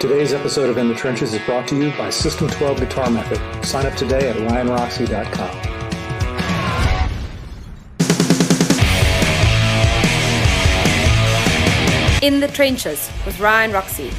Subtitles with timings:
[0.00, 3.66] Today's episode of In the Trenches is brought to you by System 12 Guitar Method.
[3.66, 5.50] Sign up today at ryanroxie.com.
[12.22, 14.12] In the Trenches with Ryan Roxie.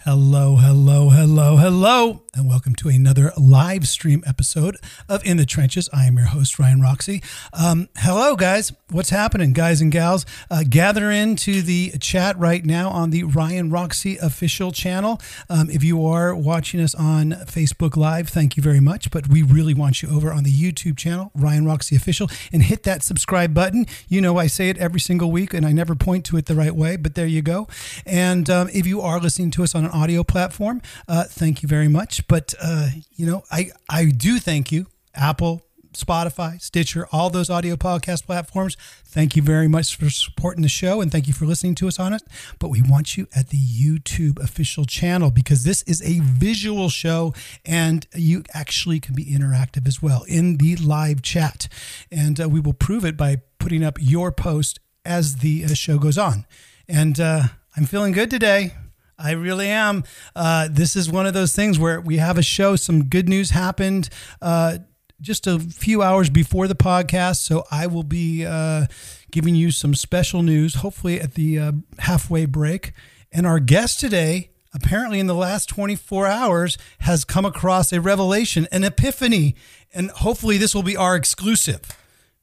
[0.00, 4.76] Hello, hello, hello, hello, and welcome to another live stream episode
[5.08, 5.88] of In the Trenches.
[5.92, 7.22] I am your host, Ryan Roxie.
[7.52, 8.72] Um, hello, guys.
[8.90, 10.26] What's happening, guys and gals?
[10.50, 15.20] Uh, gather into the chat right now on the Ryan Roxie official channel.
[15.48, 19.10] Um, if you are watching us on Facebook Live, thank you very much.
[19.10, 22.82] But we really want you over on the YouTube channel, Ryan Roxie Official, and hit
[22.82, 23.86] that subscribe button.
[24.08, 26.54] You know, I say it every single week, and I never point to it the
[26.54, 27.68] right way, but there you go.
[28.04, 31.68] And um, if you are listening to us on an audio platform, uh, thank you
[31.68, 32.23] very much.
[32.28, 35.62] But uh, you know, I I do thank you, Apple.
[35.94, 38.76] Spotify, Stitcher, all those audio podcast platforms.
[39.04, 41.98] Thank you very much for supporting the show and thank you for listening to us
[41.98, 42.22] on it.
[42.58, 47.32] But we want you at the YouTube official channel because this is a visual show
[47.64, 51.68] and you actually can be interactive as well in the live chat.
[52.10, 55.98] And uh, we will prove it by putting up your post as the uh, show
[55.98, 56.44] goes on.
[56.88, 57.44] And uh,
[57.76, 58.72] I'm feeling good today.
[59.18, 60.04] I really am.
[60.34, 62.76] Uh, this is one of those things where we have a show.
[62.76, 64.08] Some good news happened
[64.42, 64.78] uh,
[65.20, 67.36] just a few hours before the podcast.
[67.36, 68.86] So I will be uh,
[69.30, 72.92] giving you some special news, hopefully at the uh, halfway break.
[73.32, 78.68] And our guest today, apparently in the last 24 hours, has come across a revelation,
[78.70, 79.54] an epiphany.
[79.92, 81.82] And hopefully this will be our exclusive.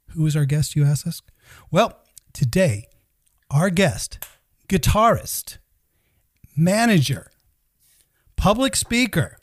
[0.10, 1.22] Who is our guest, you ask us?
[1.70, 2.00] Well,
[2.34, 2.88] today,
[3.50, 4.20] our guest,
[4.68, 5.58] guitarist,
[6.56, 7.32] manager,
[8.36, 9.38] public speaker,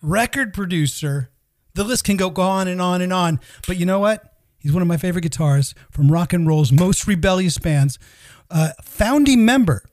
[0.00, 1.30] record producer.
[1.74, 3.40] The list can go on and on and on.
[3.66, 4.32] But you know what?
[4.58, 7.98] He's one of my favorite guitarists from rock and roll's most rebellious bands.
[8.50, 9.84] Uh, founding member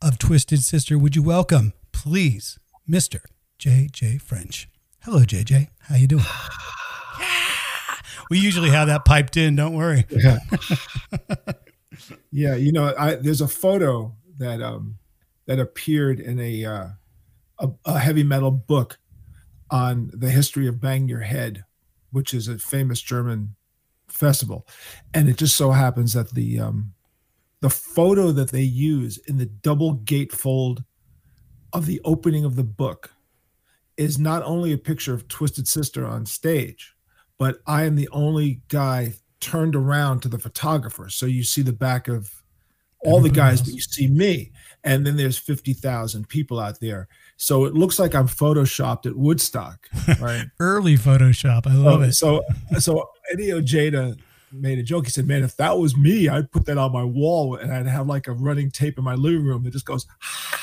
[0.00, 0.98] of Twisted Sister.
[0.98, 3.20] Would you welcome, please, Mr.
[3.58, 4.68] JJ French?
[5.02, 5.68] Hello, JJ.
[5.80, 6.24] How you doing?
[7.20, 7.96] yeah.
[8.30, 9.56] We usually have that piped in.
[9.56, 10.06] Don't worry.
[10.10, 10.38] Yeah.
[12.30, 12.54] yeah.
[12.54, 14.98] You know, I, there's a photo that um,
[15.46, 16.86] that appeared in a, uh,
[17.58, 18.98] a, a heavy metal book
[19.70, 21.64] on the history of Bang Your Head,
[22.10, 23.54] which is a famous German
[24.08, 24.66] festival,
[25.12, 26.92] and it just so happens that the um,
[27.60, 30.84] the photo that they use in the double gatefold
[31.72, 33.10] of the opening of the book
[33.96, 36.94] is not only a picture of Twisted Sister on stage,
[37.38, 41.08] but I am the only guy turned around to the photographer.
[41.08, 42.32] So you see the back of
[43.00, 44.52] all the guys, but you see me.
[44.84, 47.08] And then there's 50,000 people out there.
[47.36, 49.88] So it looks like I'm photoshopped at Woodstock,
[50.20, 50.46] right?
[50.60, 51.66] Early Photoshop.
[51.66, 52.74] I love so, it.
[52.74, 54.16] So, so Eddie Ojeda
[54.52, 55.06] made a joke.
[55.06, 57.86] He said, man, if that was me, I'd put that on my wall and I'd
[57.86, 60.06] have like a running tape in my living room that just goes,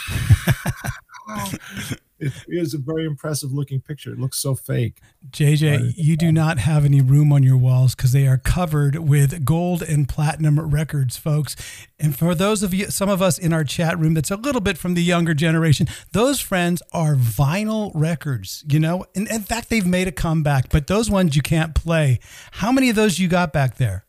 [2.21, 4.11] it is a very impressive looking picture.
[4.11, 4.99] It looks so fake.
[5.31, 5.93] JJ, right.
[5.97, 9.81] you do not have any room on your walls because they are covered with gold
[9.81, 11.55] and platinum records, folks.
[11.99, 14.61] And for those of you, some of us in our chat room that's a little
[14.61, 19.05] bit from the younger generation, those friends are vinyl records, you know?
[19.15, 22.19] And in fact, they've made a comeback, but those ones you can't play.
[22.51, 24.05] How many of those you got back there?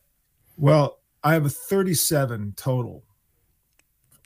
[0.55, 3.03] Well, I have a 37 total.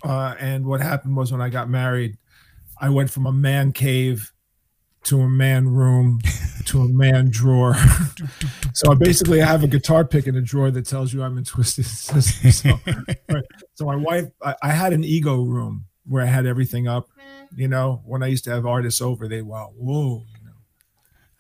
[0.04, 2.18] Uh, and what happened was when I got married,
[2.80, 4.34] I went from a man cave
[5.04, 6.20] to a man room
[6.66, 7.76] to a man drawer.
[8.74, 11.46] so I basically have a guitar pick in a drawer that tells you I'm in
[11.46, 12.52] Twisted Sister.
[12.52, 12.80] So,
[13.30, 13.46] right.
[13.76, 17.08] so my wife, I, I, had an ego room where I had everything up.
[17.56, 20.26] You know, when I used to have artists over, they wow, whoa.
[20.38, 20.52] You know,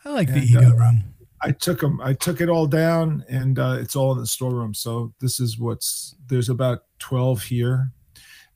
[0.05, 1.03] I like and, the ego uh, room.
[1.41, 1.99] I took them.
[2.01, 4.73] I took it all down, and uh, it's all in the storeroom.
[4.73, 7.91] So this is what's there's about twelve here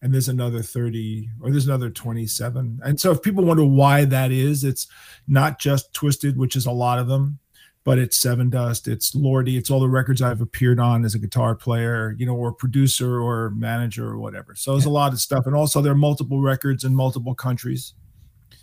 [0.02, 4.32] and there's another 30 or there's another 27 and so if people wonder why that
[4.32, 4.88] is it's
[5.28, 7.40] not just twisted which is a lot of them
[7.84, 11.56] but it's Sevendust it's lordy it's all the records i've appeared on as a guitar
[11.56, 14.56] player you know or producer or manager or whatever.
[14.56, 15.46] So there's a lot of stuff.
[15.46, 17.94] And also there are multiple records in multiple countries.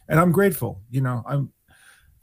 [0.09, 1.53] And i'm grateful you know i'm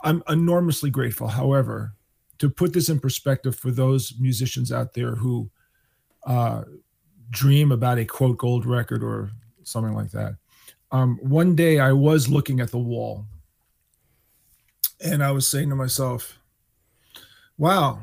[0.03, 1.27] i'm enormously grateful.
[1.27, 1.93] However
[2.39, 5.49] to put this in perspective for those musicians out there who
[6.25, 6.63] uh,
[7.29, 9.31] dream about a quote gold record or
[9.63, 10.35] something like that.
[10.91, 13.25] Um, one day I was looking at the wall
[15.03, 16.39] and I was saying to myself,
[17.57, 17.99] wow,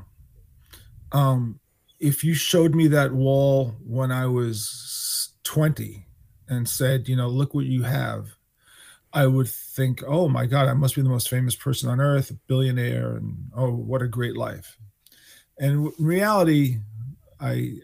[1.12, 1.60] um,
[2.00, 6.06] if you showed me that wall when I was 20
[6.48, 8.28] and said, you know, look what you have,
[9.12, 12.30] I would think, oh my God, I must be the most famous person on earth,
[12.30, 14.78] a billionaire, and oh, what a great life.
[15.58, 16.78] And in reality,
[17.38, 17.74] I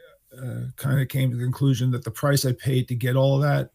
[0.42, 3.36] uh, kind of came to the conclusion that the price I paid to get all
[3.36, 3.70] of that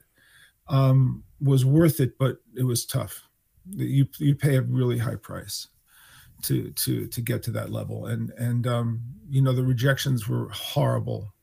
[0.68, 3.22] um, was worth it, but it was tough.
[3.70, 5.68] You you pay a really high price
[6.44, 10.50] to to to get to that level, and and um, you know the rejections were
[10.50, 11.34] horrible,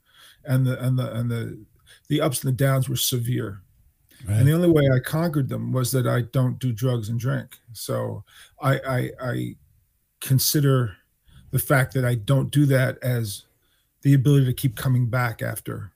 [0.45, 1.65] and the and the and the
[2.09, 3.63] the ups and the downs were severe.
[4.27, 4.39] Right.
[4.39, 7.57] And the only way I conquered them was that I don't do drugs and drink.
[7.73, 8.23] So
[8.61, 9.57] I, I, I
[10.21, 10.95] consider
[11.53, 13.45] the fact that I don't do that as
[14.03, 15.93] the ability to keep coming back after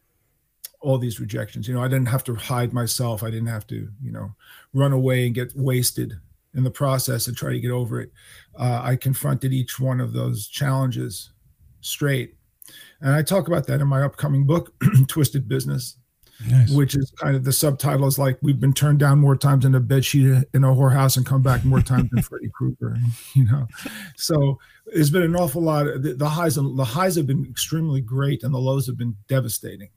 [0.80, 1.66] all these rejections.
[1.66, 3.22] You know, I didn't have to hide myself.
[3.22, 4.34] I didn't have to, you know,
[4.74, 6.14] run away and get wasted
[6.54, 8.12] in the process and try to get over it.
[8.58, 11.30] Uh, I confronted each one of those challenges
[11.80, 12.36] straight.
[13.00, 14.74] And I talk about that in my upcoming book,
[15.08, 15.96] Twisted Business,
[16.49, 16.70] nice.
[16.70, 19.75] which is kind of the subtitle is like, we've been turned down more times in
[19.75, 22.96] a bedsheet in a whorehouse and come back more times than Freddy Krueger,
[23.35, 23.67] you know?
[24.17, 25.87] So there's been an awful lot.
[25.87, 29.17] Of, the, the highs, the highs have been extremely great and the lows have been
[29.29, 29.91] devastating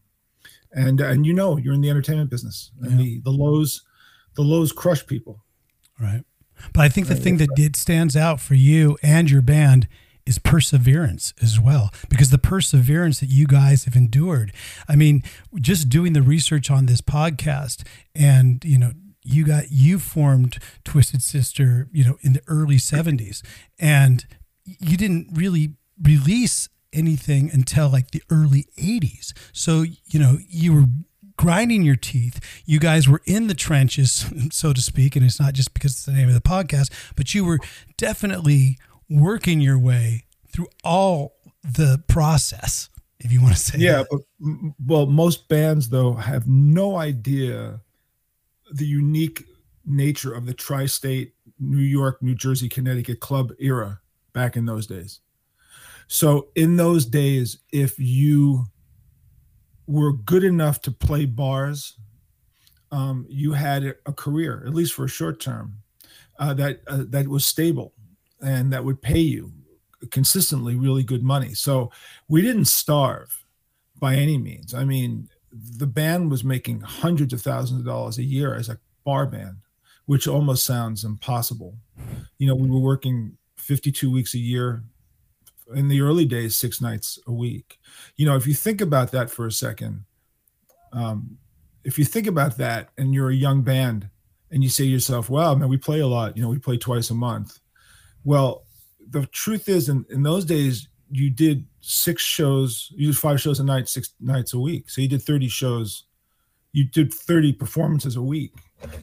[0.73, 2.97] and and you know you're in the entertainment business and yeah.
[2.97, 3.83] the the lows
[4.35, 5.43] the lows crush people
[5.99, 6.23] right
[6.73, 9.87] but i think the thing that did stands out for you and your band
[10.27, 14.51] is perseverance as well because the perseverance that you guys have endured
[14.87, 15.23] i mean
[15.55, 18.91] just doing the research on this podcast and you know
[19.23, 23.41] you got you formed twisted sister you know in the early 70s
[23.79, 24.25] and
[24.63, 29.33] you didn't really release anything until like the early 80s.
[29.53, 30.85] So, you know, you were
[31.37, 32.39] grinding your teeth.
[32.65, 35.15] You guys were in the trenches, so to speak.
[35.15, 37.59] And it's not just because it's the name of the podcast, but you were
[37.97, 38.77] definitely
[39.09, 42.89] working your way through all the process,
[43.19, 44.21] if you want to say yeah, but,
[44.85, 47.79] well, most bands, though, have no idea
[48.71, 49.43] the unique
[49.85, 53.99] nature of the tri state New York, New Jersey, Connecticut club era
[54.33, 55.21] back in those days.
[56.07, 58.65] So in those days, if you
[59.87, 61.97] were good enough to play bars,
[62.91, 65.79] um, you had a career, at least for a short term,
[66.39, 67.93] uh, that uh, that was stable
[68.41, 69.51] and that would pay you
[70.11, 71.53] consistently really good money.
[71.53, 71.91] So
[72.27, 73.45] we didn't starve
[73.99, 74.73] by any means.
[74.73, 78.79] I mean, the band was making hundreds of thousands of dollars a year as a
[79.03, 79.57] bar band,
[80.05, 81.75] which almost sounds impossible.
[82.37, 84.83] You know, we were working 52 weeks a year,
[85.75, 87.79] in the early days six nights a week
[88.15, 90.03] you know if you think about that for a second
[90.93, 91.37] um,
[91.83, 94.09] if you think about that and you're a young band
[94.51, 96.77] and you say to yourself wow man we play a lot you know we play
[96.77, 97.59] twice a month
[98.27, 98.63] well
[99.09, 103.59] the truth is in, in those days you did six shows you did five shows
[103.59, 106.03] a night six nights a week so you did 30 shows
[106.73, 108.53] you did 30 performances a week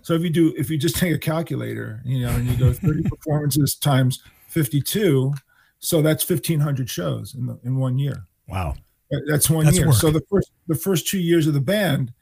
[0.03, 2.73] so if you do if you just take a calculator you know and you go
[2.73, 5.33] 30 performances times 52
[5.85, 8.27] so that's 1,500 shows in the, in one year.
[8.49, 8.75] Wow,
[9.29, 9.89] that's one that's year.
[9.89, 9.97] Work.
[9.97, 12.13] So the first the first two years of the band,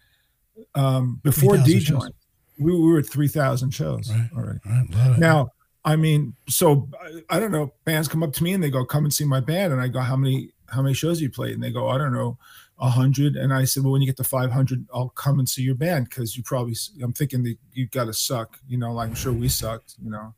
[0.75, 2.13] um, before D joined,
[2.59, 4.29] we, we, were at 3,000 shows right.
[4.37, 4.59] already.
[4.67, 5.19] Right.
[5.19, 5.51] Now,
[5.85, 7.73] I mean, so I, I, don't know.
[7.85, 9.89] Bands come up to me and they go, "Come and see my band," and I
[9.89, 12.39] go, "How many how many shows you played?" And they go, "I don't know."
[12.83, 15.63] a hundred and I said, well, when you get to 500, I'll come and see
[15.63, 16.11] your band.
[16.11, 19.33] Cause you probably, I'm thinking that you got to suck, you know, like I'm sure
[19.33, 20.35] we sucked, you know?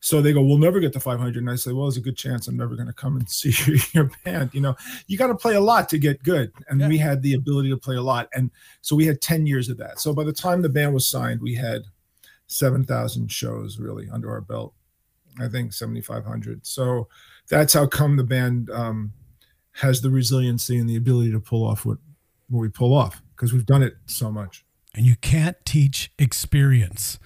[0.00, 1.36] So they go, we'll never get to 500.
[1.36, 3.54] And I say, well, there's a good chance I'm never going to come and see
[3.92, 4.50] your band.
[4.52, 4.76] You know,
[5.06, 6.52] you got to play a lot to get good.
[6.68, 6.88] And yeah.
[6.88, 8.28] we had the ability to play a lot.
[8.34, 8.50] And
[8.82, 9.98] so we had 10 years of that.
[9.98, 11.82] So by the time the band was signed, we had
[12.48, 14.74] 7,000 shows really under our belt.
[15.40, 16.66] I think 7,500.
[16.66, 17.08] So
[17.48, 19.12] that's how come the band um,
[19.72, 21.98] has the resiliency and the ability to pull off what,
[22.48, 24.64] what we pull off because we've done it so much.
[24.94, 27.18] And you can't teach experience.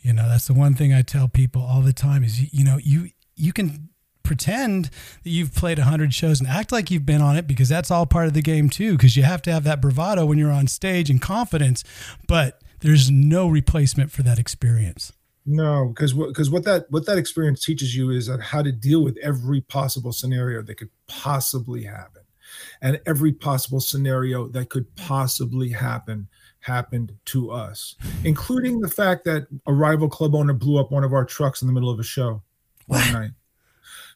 [0.00, 2.64] You know, that's the one thing I tell people all the time is, you, you
[2.64, 3.90] know, you, you can
[4.28, 4.90] pretend
[5.24, 8.04] that you've played 100 shows and act like you've been on it because that's all
[8.04, 10.66] part of the game too because you have to have that bravado when you're on
[10.66, 11.82] stage and confidence
[12.26, 15.14] but there's no replacement for that experience
[15.50, 19.02] no because what because what that what that experience teaches you is how to deal
[19.02, 22.22] with every possible scenario that could possibly happen
[22.82, 26.28] and every possible scenario that could possibly happen
[26.60, 31.12] happened to us, including the fact that a rival club owner blew up one of
[31.12, 32.42] our trucks in the middle of a show
[32.86, 33.04] what?
[33.04, 33.30] one night.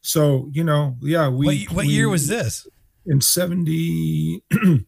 [0.03, 1.67] So, you know, yeah, we.
[1.67, 2.67] What, what we, year was this?
[3.07, 4.43] In 70.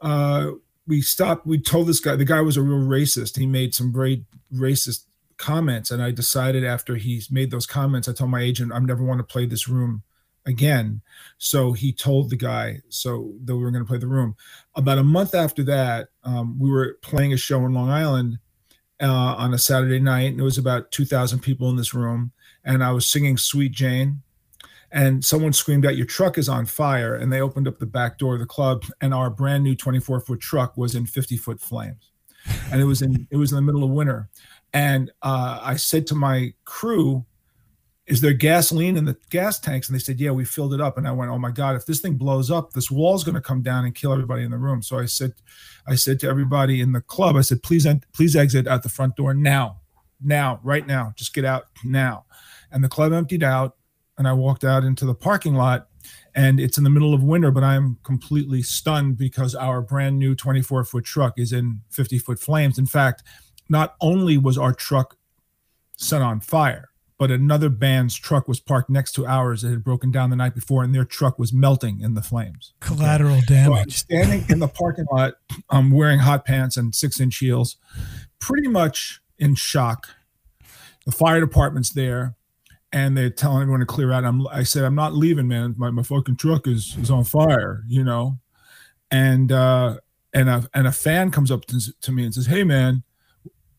[0.00, 0.50] uh,
[0.86, 1.46] we stopped.
[1.46, 3.38] We told this guy, the guy was a real racist.
[3.38, 5.04] He made some very racist
[5.44, 5.90] comments.
[5.90, 9.18] And I decided after he made those comments, I told my agent, I'm never want
[9.18, 10.02] to play this room
[10.46, 11.02] again.
[11.38, 14.36] So he told the guy so that we were going to play the room.
[14.74, 18.38] About a month after that, um, we were playing a show in Long Island
[19.02, 22.32] uh, on a Saturday night, and it was about two thousand people in this room.
[22.64, 24.22] And I was singing "Sweet Jane,"
[24.90, 28.18] and someone screamed out, "Your truck is on fire!" And they opened up the back
[28.18, 31.60] door of the club, and our brand new twenty-four foot truck was in fifty foot
[31.60, 32.12] flames.
[32.70, 34.28] and it was in it was in the middle of winter,
[34.74, 37.24] and uh, I said to my crew,
[38.06, 40.98] "Is there gasoline in the gas tanks?" And they said, "Yeah, we filled it up."
[40.98, 43.40] And I went, "Oh my god, if this thing blows up, this wall's going to
[43.40, 45.32] come down and kill everybody in the room." So I said,
[45.86, 49.16] I said to everybody in the club, I said, "Please, please exit out the front
[49.16, 49.80] door now,
[50.20, 51.14] now, right now.
[51.16, 52.26] Just get out now."
[52.72, 53.76] And the club emptied out,
[54.18, 55.88] and I walked out into the parking lot
[56.34, 60.18] and it's in the middle of winter, but I am completely stunned because our brand
[60.18, 62.78] new 24 foot truck is in 50 foot flames.
[62.78, 63.22] In fact,
[63.68, 65.16] not only was our truck
[65.96, 70.10] set on fire, but another band's truck was parked next to ours that had broken
[70.10, 72.74] down the night before, and their truck was melting in the flames.
[72.80, 73.46] Collateral okay.
[73.46, 73.94] damage.
[73.94, 75.34] So standing in the parking lot,
[75.70, 77.76] I'm wearing hot pants and six inch heels,
[78.40, 80.08] pretty much in shock.
[81.06, 82.34] The fire department's there
[82.92, 84.24] and they're telling everyone to clear out.
[84.24, 85.74] I'm, I said, I'm not leaving, man.
[85.76, 88.38] My, my fucking truck is, is on fire, you know?
[89.10, 89.98] And, uh,
[90.32, 93.02] and a, and a fan comes up to, to me and says, Hey man,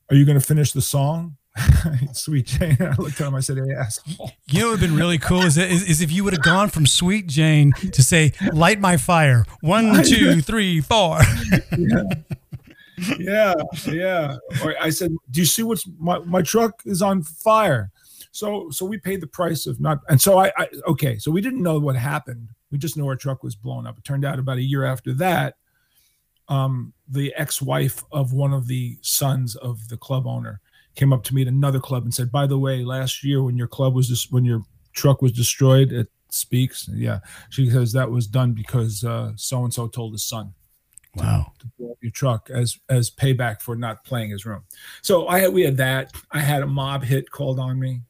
[0.10, 1.38] are you going to finish the song?
[2.14, 2.78] Sweet Jane.
[2.80, 3.36] I looked at him.
[3.36, 6.02] I said, "Hey, asshole." You know what would have been really cool is, is, is
[6.02, 10.42] if you would have gone from Sweet Jane to say, "Light my fire." One, two,
[10.42, 11.20] three, four.
[11.78, 12.04] yeah.
[13.18, 13.54] yeah,
[13.88, 14.38] yeah.
[14.64, 17.90] Or I said, "Do you see what's my my truck is on fire?"
[18.32, 21.40] So so we paid the price of not and so I, I okay, so we
[21.40, 22.50] didn't know what happened.
[22.70, 23.98] We just knew our truck was blown up.
[23.98, 25.56] It turned out about a year after that,
[26.48, 30.62] um, the ex-wife of one of the sons of the club owner
[30.96, 33.58] came up to me at another club and said, "By the way, last year when
[33.58, 38.12] your club was just when your truck was destroyed at Speaks, yeah, she says that
[38.12, 40.54] was done because so and so told his son."
[41.16, 41.54] Wow.
[41.60, 44.64] To, to blow up your truck as as payback for not playing his room.
[45.02, 46.12] So I had we had that.
[46.32, 48.02] I had a mob hit called on me.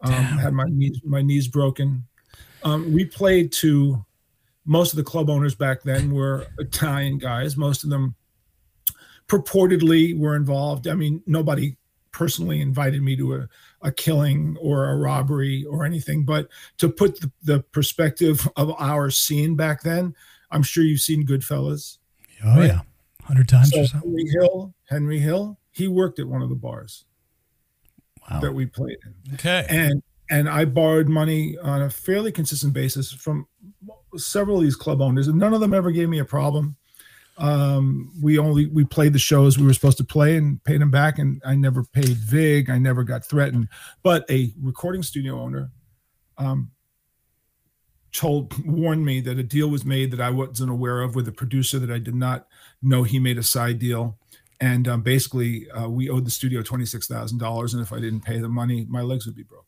[0.00, 2.04] Um, had my knees my knees broken.
[2.64, 4.04] Um, we played to
[4.68, 7.56] most of the club owners back then were Italian guys.
[7.56, 8.14] Most of them
[9.26, 10.86] purportedly were involved.
[10.86, 11.76] I mean, nobody
[12.12, 13.48] personally invited me to a,
[13.80, 19.10] a killing or a robbery or anything, but to put the, the perspective of our
[19.10, 20.14] scene back then,
[20.50, 21.96] I'm sure you've seen Goodfellas.
[22.44, 22.66] Oh right?
[22.66, 22.80] yeah,
[23.24, 24.74] hundred times or so Henry Hill.
[24.84, 25.58] Henry Hill.
[25.70, 27.06] He worked at one of the bars
[28.30, 28.40] wow.
[28.40, 29.34] that we played in.
[29.34, 29.64] Okay.
[29.68, 33.46] And and I borrowed money on a fairly consistent basis from
[34.16, 36.76] several of these club owners, and none of them ever gave me a problem.
[37.38, 40.90] Um, we only we played the shows we were supposed to play and paid them
[40.90, 42.68] back, and I never paid Vig.
[42.68, 43.68] I never got threatened.
[44.02, 45.70] But a recording studio owner
[46.36, 46.72] um,
[48.12, 51.32] told warned me that a deal was made that I wasn't aware of with a
[51.32, 52.48] producer that I did not
[52.82, 54.18] know he made a side deal
[54.60, 58.48] and um, basically uh, we owed the studio $26000 and if i didn't pay the
[58.48, 59.67] money my legs would be broken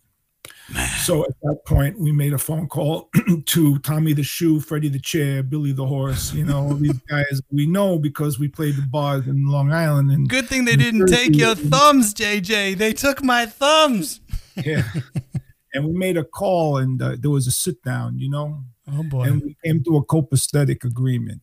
[0.72, 0.88] Man.
[1.00, 3.10] so at that point we made a phone call
[3.46, 7.66] to tommy the shoe freddie the chair billy the horse you know these guys we
[7.66, 11.34] know because we played the bars in long island and good thing they didn't take
[11.34, 14.20] your thumbs jj they took my thumbs
[14.64, 14.84] yeah
[15.74, 19.02] and we made a call and uh, there was a sit down you know oh
[19.02, 21.42] boy and we came to a copacetic agreement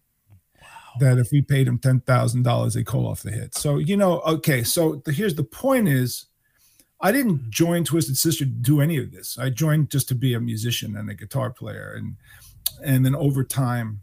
[1.00, 3.56] that if we paid him ten thousand dollars, they call off the hit.
[3.56, 4.64] So you know, okay.
[4.64, 6.27] So the, here's the point: is
[7.00, 9.38] I didn't join Twisted Sister to do any of this.
[9.38, 12.16] I joined just to be a musician and a guitar player, and
[12.84, 14.02] and then over time,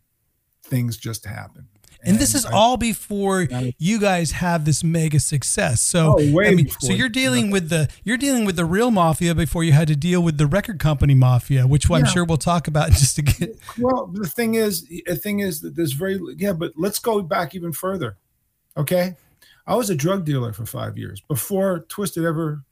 [0.62, 1.68] things just happen.
[2.06, 3.48] And, this is I, all before
[3.78, 5.80] you guys have this mega success.
[5.80, 9.34] So oh, I mean, so you're dealing with the you're dealing with the real mafia
[9.34, 12.68] before you had to deal with the record company mafia, which I'm sure we'll talk
[12.68, 13.58] about just to get.
[13.78, 17.54] Well, the thing is, the thing is that there's very yeah, but let's go back
[17.54, 18.18] even further.
[18.76, 19.16] Okay,
[19.66, 22.64] I was a drug dealer for five years before Twisted ever.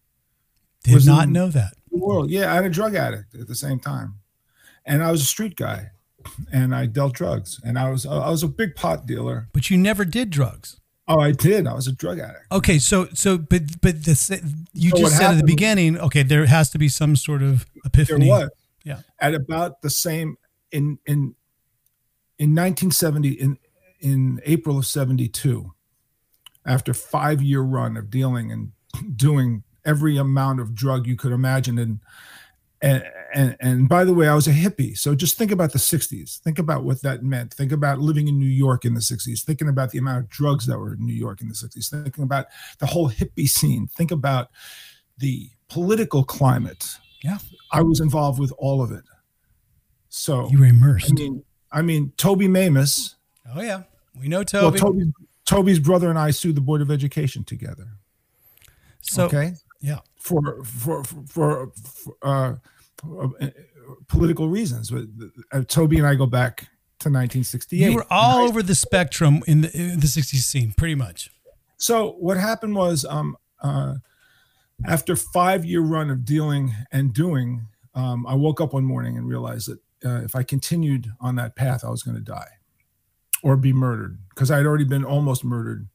[0.85, 1.75] Did not know that.
[1.91, 4.15] World, yeah, I'm a drug addict at the same time,
[4.85, 5.91] and I was a street guy
[6.53, 9.49] and I dealt drugs, and I was I was a big pot dealer.
[9.53, 10.79] But you never did drugs.
[11.09, 11.67] Oh, I did.
[11.67, 12.47] I was a drug addict.
[12.53, 14.31] Okay, so so but but this
[14.73, 15.99] you so just said at the beginning.
[15.99, 18.27] Okay, there has to be some sort of epiphany.
[18.27, 18.51] There was.
[18.85, 19.01] Yeah.
[19.21, 20.37] At about the same
[20.71, 21.35] in in
[22.39, 23.59] in 1970 in
[24.01, 25.73] in April of 72
[26.67, 28.73] after 5 year run of dealing and
[29.15, 32.01] doing every amount of drug you could imagine and
[32.83, 34.99] and, and and by the way, I was a hippie.
[34.99, 36.41] So just think about the 60s.
[36.41, 37.55] Think about what that meant.
[37.55, 39.45] Think about living in New York in the 60s.
[39.45, 41.91] Thinking about the amount of drugs that were in New York in the 60s.
[41.91, 42.47] Thinking about
[42.81, 43.87] the whole hippie scene.
[43.97, 44.49] Think about
[45.19, 46.85] the political climate.
[47.23, 47.39] Yeah.
[47.71, 49.05] I was involved with all of it.
[50.09, 51.13] So you were immersed.
[51.13, 53.15] I mean, I mean Toby Mamis.
[53.55, 53.85] Oh yeah.
[54.21, 54.81] We know Toby.
[54.81, 55.13] Well, Toby
[55.45, 57.87] Toby's brother and I sued the Board of Education together.
[59.01, 59.55] So okay.
[59.83, 59.99] Yeah.
[60.17, 62.55] For for for, for, for uh,
[63.05, 63.51] uh,
[64.09, 64.91] political reasons.
[64.91, 65.05] But
[65.51, 66.69] uh, Toby and I go back
[67.01, 67.91] to 1968.
[67.91, 71.31] You were all over the spectrum in the, in the 60s scene, pretty much.
[71.79, 73.97] So what happened was, um, uh,
[74.87, 79.27] after five year run of dealing and doing, um, I woke up one morning and
[79.29, 82.59] realized that uh, if I continued on that path, I was going to die
[83.43, 85.89] or be murdered because I had already been almost murdered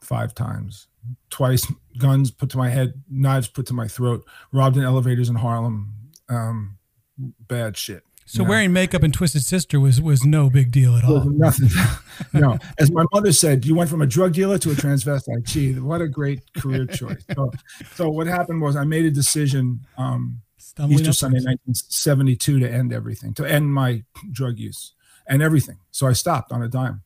[0.00, 0.88] five times,
[1.30, 5.36] twice guns put to my head, knives put to my throat, robbed in elevators in
[5.36, 5.94] Harlem,
[6.28, 6.78] um,
[7.18, 8.02] bad shit.
[8.26, 11.24] So wearing makeup and Twisted Sister was was no big deal at all.
[11.24, 11.68] Nothing.
[12.32, 15.42] no, as my mother said, you went from a drug dealer to a transvestite.
[15.44, 17.22] Gee, what a great career choice.
[17.34, 17.52] So,
[17.94, 22.92] so what happened was I made a decision um, Stumbling Easter Sunday, 1972, to end
[22.92, 24.94] everything, to end my drug use
[25.28, 25.76] and everything.
[25.90, 27.02] So I stopped on a dime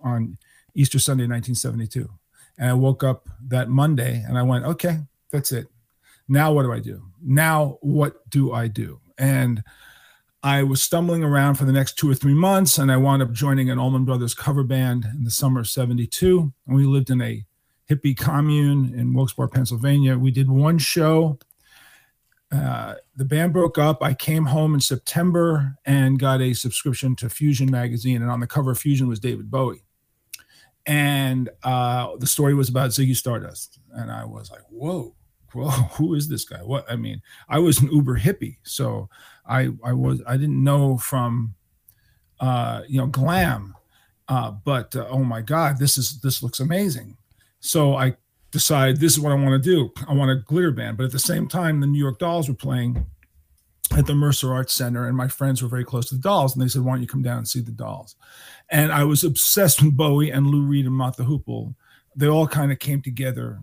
[0.00, 0.38] on
[0.74, 2.08] Easter Sunday, 1972,
[2.58, 5.68] and I woke up that Monday and I went, okay, that's it.
[6.28, 7.02] Now what do I do?
[7.22, 9.00] Now what do I do?
[9.18, 9.62] And
[10.42, 13.32] I was stumbling around for the next two or three months, and I wound up
[13.32, 16.52] joining an Allman Brothers cover band in the summer of 72.
[16.66, 17.44] And we lived in a
[17.90, 20.16] hippie commune in Wilkes-Barre, Pennsylvania.
[20.16, 21.38] We did one show.
[22.52, 24.02] Uh, the band broke up.
[24.02, 28.22] I came home in September and got a subscription to Fusion magazine.
[28.22, 29.85] And on the cover of Fusion was David Bowie.
[30.86, 33.78] And uh, the story was about Ziggy Stardust.
[33.92, 35.14] And I was like, whoa,
[35.52, 36.58] whoa, who is this guy?
[36.58, 36.90] What?
[36.90, 38.58] I mean, I was an uber hippie.
[38.62, 39.08] So
[39.48, 41.54] I I was I didn't know from
[42.40, 43.74] uh, you know glam,
[44.28, 47.16] uh, but uh, oh my God, this is this looks amazing.
[47.60, 48.16] So I
[48.50, 49.92] decide this is what I want to do.
[50.08, 52.54] I want a glitter band, but at the same time, the New York Dolls were
[52.54, 53.06] playing
[53.92, 56.62] at the Mercer Arts Center, and my friends were very close to the Dolls, and
[56.62, 58.16] they said, "Why don't you come down and see the Dolls?"
[58.70, 61.74] And I was obsessed with Bowie and Lou Reed and the Hoople.
[62.14, 63.60] They all kind of came together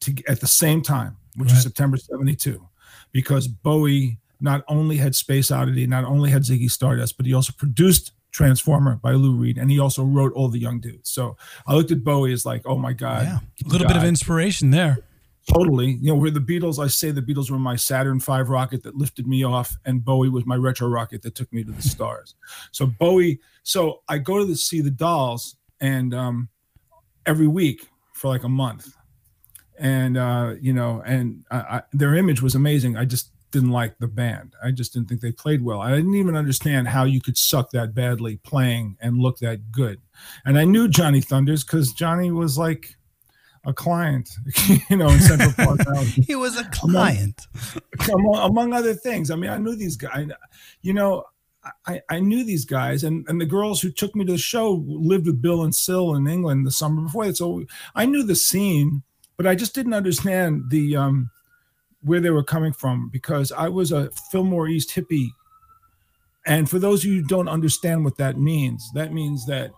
[0.00, 1.56] to, at the same time, which right.
[1.56, 2.66] was September '72,
[3.12, 7.52] because Bowie not only had Space Oddity, not only had Ziggy Stardust, but he also
[7.52, 11.10] produced Transformer by Lou Reed, and he also wrote all the young dudes.
[11.10, 11.36] So
[11.66, 13.94] I looked at Bowie as like, oh my god, yeah, a little god.
[13.94, 14.98] bit of inspiration there.
[15.52, 18.84] Totally, you know, where the Beatles, I say the Beatles were my Saturn V rocket
[18.84, 21.82] that lifted me off, and Bowie was my retro rocket that took me to the
[21.94, 22.34] stars.
[22.70, 26.48] So Bowie, so I go to the, see the Dolls, and um,
[27.26, 28.94] every week for like a month,
[29.78, 32.96] and uh, you know, and I, I, their image was amazing.
[32.96, 34.54] I just didn't like the band.
[34.62, 35.80] I just didn't think they played well.
[35.80, 40.00] I didn't even understand how you could suck that badly playing and look that good.
[40.44, 42.94] And I knew Johnny Thunders because Johnny was like
[43.64, 44.30] a client,
[44.90, 45.80] you know, in Central Park.
[46.06, 47.46] he was a client,
[48.12, 49.30] among, among, other things.
[49.30, 50.28] I mean, I knew these guys.
[50.82, 51.24] You know,
[51.86, 54.82] I, I knew these guys, and, and the girls who took me to the show
[54.86, 57.36] lived with Bill and Syl in England the summer before that.
[57.36, 59.02] So I knew the scene,
[59.36, 61.30] but I just didn't understand the um,
[62.02, 65.30] where they were coming from because I was a Fillmore East hippie.
[66.46, 69.72] And for those of you who don't understand what that means, that means that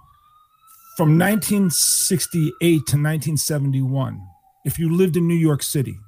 [0.97, 4.21] from 1968 to 1971,
[4.65, 5.99] if you lived in New York City,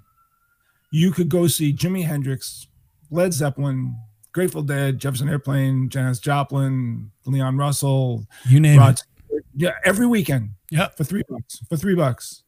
[0.91, 2.67] you could go see Jimi Hendrix,
[3.11, 3.97] Led Zeppelin,
[4.33, 9.45] Grateful Dead, Jefferson Airplane, Janis Joplin, Leon Russell, you name Rod, it.
[9.57, 10.51] Yeah, every weekend.
[10.71, 11.61] Yeah, for three bucks.
[11.69, 12.43] For three bucks,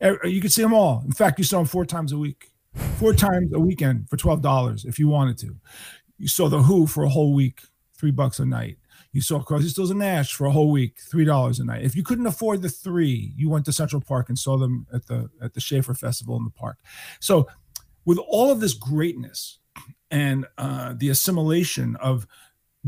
[0.00, 1.02] you could see them all.
[1.04, 4.42] In fact, you saw them four times a week four times a weekend for twelve
[4.42, 5.56] dollars if you wanted to.
[6.18, 7.62] You saw the Who for a whole week,
[7.96, 8.78] three bucks a night.
[9.14, 11.84] You saw Crosby, Stills, and Nash for a whole week, three dollars a night.
[11.84, 15.06] If you couldn't afford the three, you went to Central Park and saw them at
[15.06, 16.78] the at the Schaefer Festival in the park.
[17.20, 17.48] So,
[18.04, 19.60] with all of this greatness
[20.10, 22.26] and uh, the assimilation of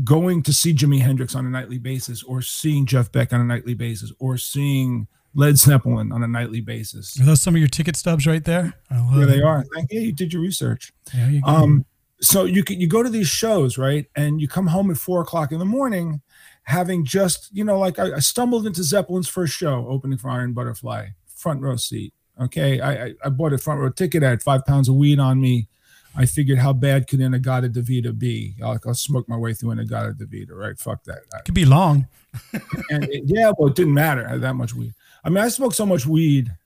[0.03, 3.45] going to see Jimi Hendrix on a nightly basis, or seeing Jeff Beck on a
[3.45, 7.17] nightly basis, or seeing Led Zeppelin on a nightly basis.
[7.21, 8.73] Are those some of your ticket stubs right there?
[8.91, 9.63] Yeah, they are.
[9.73, 10.01] Thank you.
[10.01, 10.91] You did your research.
[11.15, 11.85] Yeah, you um,
[12.21, 14.05] so you can you go to these shows, right?
[14.15, 16.21] And you come home at four o'clock in the morning,
[16.63, 20.53] having just, you know, like I, I stumbled into Zeppelin's first show, opening for Iron
[20.53, 22.13] Butterfly, front row seat.
[22.39, 22.79] Okay.
[22.79, 24.23] I, I, I bought a front row ticket.
[24.23, 25.69] I had five pounds of weed on me.
[26.15, 28.55] I figured how bad could In-A-Gadda-Da-Vida be?
[28.63, 30.77] I'll, I'll, smoke my way through In-A-Gadda-Da-Vida, right?
[30.77, 31.19] Fuck that.
[31.19, 32.07] It could be long.
[32.89, 34.25] and it, yeah, well, it didn't matter.
[34.27, 34.95] I had that much weed.
[35.23, 36.51] I mean, I smoked so much weed.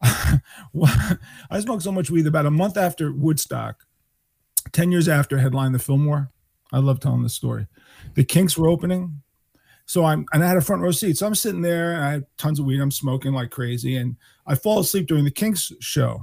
[0.02, 3.84] I smoked so much weed about a month after Woodstock,
[4.72, 6.30] 10 years after headline the Fillmore.
[6.72, 7.66] I love telling this story.
[8.14, 9.22] The Kinks were opening.
[9.86, 11.18] So I'm, and I had a front row seat.
[11.18, 12.80] So I'm sitting there and I had tons of weed.
[12.80, 13.96] I'm smoking like crazy.
[13.96, 16.20] And I fall asleep during the Kinks show,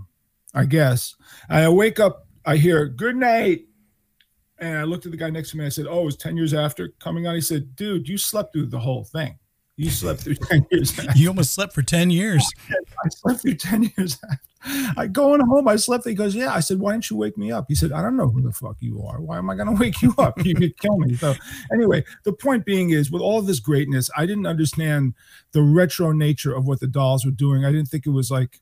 [0.53, 1.15] I guess.
[1.49, 3.65] And I wake up, I hear, good night.
[4.57, 5.65] And I looked at the guy next to me.
[5.65, 7.35] I said, Oh, it was 10 years after coming on.
[7.35, 9.37] He said, Dude, you slept through the whole thing
[9.81, 10.99] You slept through 10 years.
[11.15, 12.47] You almost slept for 10 years.
[12.69, 14.19] I slept through 10 years.
[14.95, 16.07] I going home, I slept.
[16.07, 16.53] He goes, Yeah.
[16.53, 17.65] I said, Why didn't you wake me up?
[17.67, 19.19] He said, I don't know who the fuck you are.
[19.19, 20.45] Why am I going to wake you up?
[20.45, 21.15] You could kill me.
[21.15, 21.33] So,
[21.73, 25.15] anyway, the point being is, with all of this greatness, I didn't understand
[25.51, 27.65] the retro nature of what the dolls were doing.
[27.65, 28.59] I didn't think it was like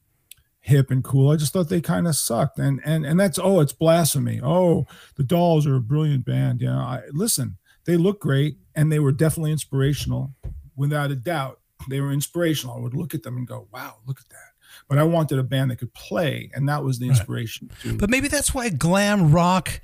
[0.62, 1.32] hip and cool.
[1.32, 2.60] I just thought they kind of sucked.
[2.60, 4.40] And and and that's oh, it's blasphemy.
[4.42, 6.62] Oh, the dolls are a brilliant band.
[6.62, 10.34] You know, I listen, they look great and they were definitely inspirational,
[10.80, 11.60] without a doubt.
[11.90, 12.76] They were inspirational.
[12.76, 14.50] I would look at them and go, Wow, look at that
[14.88, 17.72] but I wanted a band that could play, and that was the inspiration.
[17.86, 17.98] Right.
[17.98, 19.82] But maybe that's why glam rock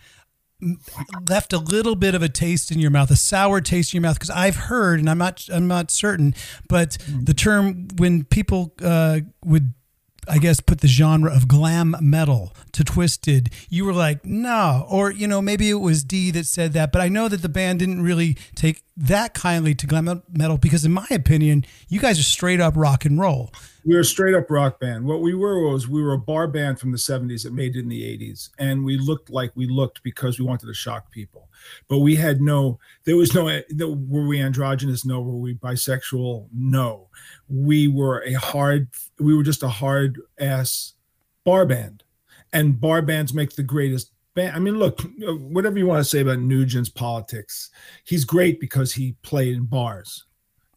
[1.29, 4.09] left a little bit of a taste in your mouth, a sour taste in your
[4.09, 4.15] mouth.
[4.15, 6.33] Because I've heard, and I'm not, I'm not certain,
[6.67, 7.25] but mm-hmm.
[7.25, 9.73] the term when people uh, would
[10.27, 14.85] I guess, put the genre of glam metal to twisted, you were like, no.
[14.89, 17.49] Or, you know, maybe it was D that said that, but I know that the
[17.49, 22.17] band didn't really take that kindly to glam metal because, in my opinion, you guys
[22.17, 23.51] are straight up rock and roll.
[23.83, 25.05] We were a straight up rock band.
[25.05, 27.79] What we were was we were a bar band from the 70s that made it
[27.79, 28.49] in the 80s.
[28.57, 31.49] And we looked like we looked because we wanted to shock people.
[31.87, 33.45] But we had no, there was no,
[34.07, 35.05] were we androgynous?
[35.05, 35.21] No.
[35.21, 36.47] Were we bisexual?
[36.53, 37.09] No.
[37.49, 38.87] We were a hard,
[39.19, 40.93] we were just a hard ass
[41.43, 42.03] bar band.
[42.53, 44.11] And bar bands make the greatest.
[44.37, 47.69] I mean, look, whatever you want to say about Nugent's politics,
[48.05, 50.25] he's great because he played in bars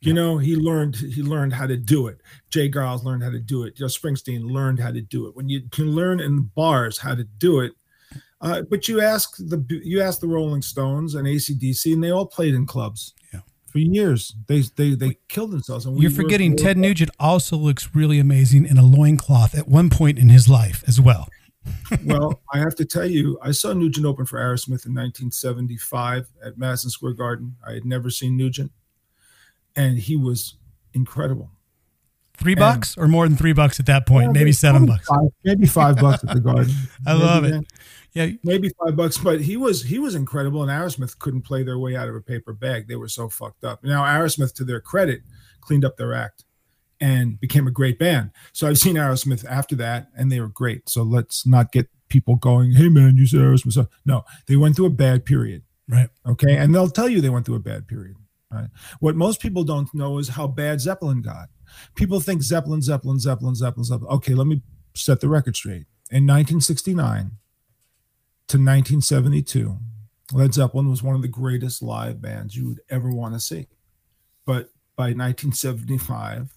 [0.00, 2.20] you know, he learned he learned how to do it.
[2.50, 2.70] J.
[2.70, 3.78] Geils learned how to do it.
[3.78, 5.34] You know, Springsteen learned how to do it.
[5.34, 7.72] When you can learn in bars how to do it,
[8.40, 12.26] uh, but you ask the you ask the Rolling Stones and ACDC, and they all
[12.26, 13.14] played in clubs.
[13.32, 13.40] Yeah.
[13.66, 15.84] For years, they they they killed themselves.
[15.84, 20.18] And You're forgetting Ted Nugent also looks really amazing in a loincloth at one point
[20.18, 21.28] in his life as well.
[22.04, 26.58] Well, I have to tell you, I saw Nugent open for Aerosmith in 1975 at
[26.58, 27.56] Madison Square Garden.
[27.66, 28.72] I had never seen Nugent
[29.78, 30.56] and he was
[30.92, 31.50] incredible.
[32.36, 35.28] Three bucks or more than three bucks at that point, yeah, maybe seven bucks, five,
[35.44, 36.72] maybe five bucks at the garden.
[37.06, 37.72] I maybe love it.
[38.12, 41.78] Yeah, maybe five bucks, but he was he was incredible, and Aerosmith couldn't play their
[41.78, 42.86] way out of a paper bag.
[42.86, 43.82] They were so fucked up.
[43.82, 45.22] Now Aerosmith, to their credit,
[45.60, 46.44] cleaned up their act
[47.00, 48.30] and became a great band.
[48.52, 50.88] So I've seen Aerosmith after that, and they were great.
[50.88, 54.86] So let's not get people going, "Hey man, you said Aerosmith." No, they went through
[54.86, 55.62] a bad period.
[55.88, 56.08] Right.
[56.26, 58.16] Okay, and they'll tell you they went through a bad period.
[58.50, 58.68] Right.
[59.00, 61.48] What most people don't know is how bad Zeppelin got.
[61.94, 64.12] People think Zeppelin, Zeppelin, Zeppelin, Zeppelin, Zeppelin.
[64.14, 64.62] Okay, let me
[64.94, 65.86] set the record straight.
[66.10, 67.32] In 1969
[68.48, 69.76] to 1972,
[70.32, 73.68] Led Zeppelin was one of the greatest live bands you would ever want to see.
[74.46, 76.54] But by 1975,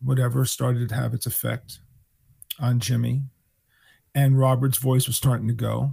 [0.00, 1.80] whatever started to have its effect
[2.58, 3.22] on Jimmy,
[4.14, 5.92] and Robert's voice was starting to go.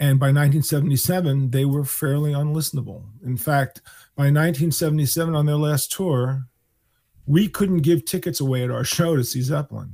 [0.00, 3.04] And by 1977, they were fairly unlistenable.
[3.24, 3.80] In fact,
[4.14, 6.44] by 1977, on their last tour,
[7.26, 9.92] we couldn't give tickets away at our show to see Zeppelin.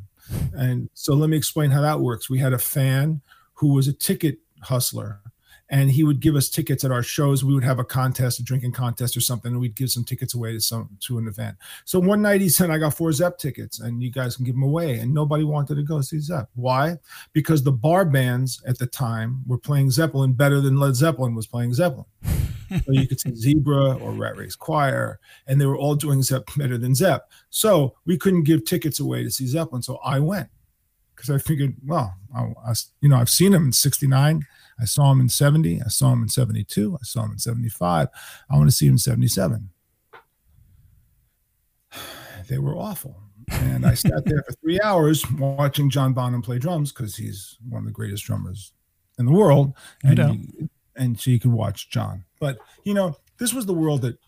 [0.53, 2.29] And so let me explain how that works.
[2.29, 3.23] We had a fan
[3.55, 5.21] who was a ticket hustler
[5.71, 7.45] and he would give us tickets at our shows.
[7.45, 10.35] We would have a contest, a drinking contest or something, and we'd give some tickets
[10.35, 11.57] away to some to an event.
[11.85, 14.55] So one night he said, "I got four Zepp tickets, and you guys can give
[14.55, 16.51] them away." And nobody wanted to go see Zepp.
[16.55, 16.99] Why?
[17.33, 21.47] Because the bar bands at the time were playing Zeppelin better than Led Zeppelin was
[21.47, 22.07] playing Zeppelin.
[22.71, 26.45] so you could see Zebra or Rat Race Choir, and they were all doing Zepp
[26.57, 27.31] better than Zepp.
[27.51, 29.83] So we couldn't give tickets away to see Zeppelin.
[29.83, 30.49] So I went
[31.15, 34.47] because I figured, well, I, I, you know, I've seen them in '69.
[34.81, 35.83] I saw him in 70.
[35.83, 36.99] I saw him in 72.
[37.01, 38.09] I saw him in 75.
[38.51, 39.71] I want to see him in 77.
[42.47, 43.17] They were awful.
[43.51, 47.81] And I sat there for three hours watching John Bonham play drums because he's one
[47.81, 48.73] of the greatest drummers
[49.19, 49.73] in the world.
[50.03, 52.25] And, he, and so you could watch John.
[52.41, 54.19] But, you know, this was the world that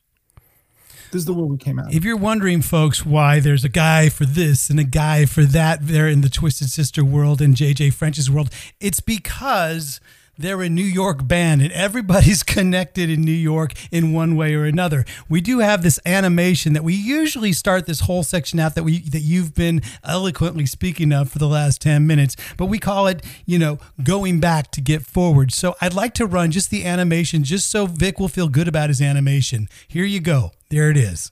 [1.10, 1.94] this is the world we came out.
[1.94, 5.86] If you're wondering, folks, why there's a guy for this and a guy for that
[5.86, 10.00] there in the Twisted Sister world and JJ French's world, it's because
[10.38, 14.64] they're a New York band and everybody's connected in New York in one way or
[14.64, 15.04] another.
[15.28, 19.00] We do have this animation that we usually start this whole section out that we
[19.00, 23.24] that you've been eloquently speaking of for the last 10 minutes, but we call it,
[23.44, 25.52] you know, going back to get forward.
[25.52, 28.90] So I'd like to run just the animation just so Vic will feel good about
[28.90, 29.68] his animation.
[29.88, 30.52] Here you go.
[30.70, 31.30] There it is.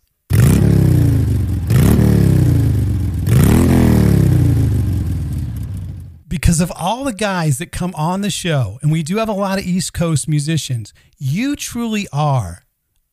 [6.45, 9.33] Because of all the guys that come on the show, and we do have a
[9.33, 12.65] lot of East Coast musicians, you truly are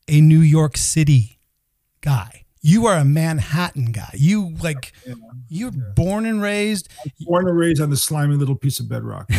[0.10, 1.40] a New York City
[2.02, 2.44] guy.
[2.62, 4.12] You are a Manhattan guy.
[4.16, 5.14] You like yeah.
[5.48, 5.94] you're yeah.
[5.96, 6.90] born and raised.
[7.22, 9.30] Born and raised on the slimy little piece of bedrock.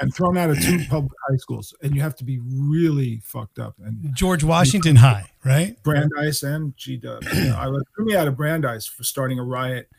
[0.00, 3.58] and thrown out of two public high schools, and you have to be really fucked
[3.58, 3.74] up.
[3.84, 5.76] And George Washington High, right?
[5.82, 7.22] Brandeis and G Dub.
[7.22, 9.90] I was threw me out of Brandeis for starting a riot,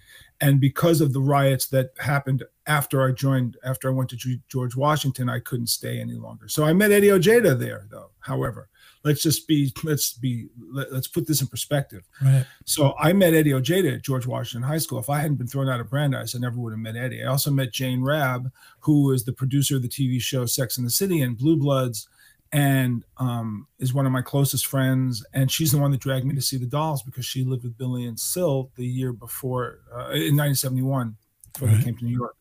[0.42, 4.76] and because of the riots that happened after I joined, after I went to George
[4.76, 6.48] Washington, I couldn't stay any longer.
[6.48, 8.10] So I met Eddie Ojeda there, though.
[8.20, 8.68] However,
[9.04, 12.08] let's just be let's be let, us put this in perspective.
[12.24, 12.46] Right.
[12.66, 15.00] So I met Eddie Ojeda at George Washington High School.
[15.00, 17.24] If I hadn't been thrown out of Brandeis, I never would have met Eddie.
[17.24, 20.86] I also met Jane Raab, who is the producer of the TV show Sex and
[20.86, 22.08] the City and Blue Bloods,
[22.52, 25.26] and um, is one of my closest friends.
[25.34, 27.78] And she's the one that dragged me to see the Dolls because she lived with
[27.78, 31.16] Billy and Syl the year before uh, in 1971
[31.54, 31.78] before right.
[31.78, 32.36] they came to New York.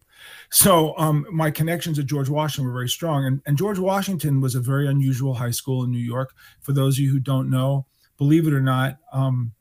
[0.50, 4.54] So um, my connections at George Washington were very strong, and, and George Washington was
[4.54, 6.34] a very unusual high school in New York.
[6.60, 7.86] For those of you who don't know,
[8.18, 9.52] believe it or not, um,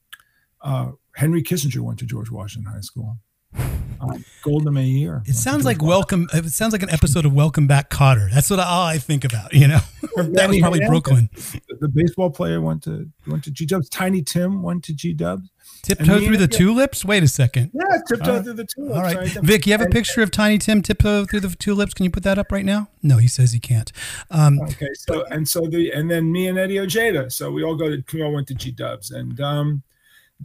[0.62, 3.18] uh, Henry Kissinger went to George Washington High School.
[4.02, 5.24] Um, Golda Meir.
[5.26, 6.28] It sounds like welcome.
[6.34, 8.32] It sounds like an episode of Welcome Back, Kotter.
[8.32, 9.54] That's what all I think about.
[9.54, 9.80] You know,
[10.16, 11.30] that was probably Brooklyn.
[11.82, 13.90] The baseball player went to went to G Dubs.
[13.90, 15.50] Tiny Tim went to G Dubs.
[15.82, 17.04] Tiptoe through the tulips.
[17.06, 17.72] Wait a second.
[17.74, 18.44] Yeah, tiptoe right.
[18.44, 18.96] through the tulips.
[18.96, 19.38] All right, right.
[19.44, 21.94] Vic, you have a picture of Tiny Tim tiptoe through the tulips.
[21.94, 22.90] Can you put that up right now?
[23.02, 23.92] No, he says he can't.
[24.30, 27.30] Um, okay, so and so the and then me and Eddie Ojeda.
[27.30, 29.84] So we all go to we all went to G Dubs and um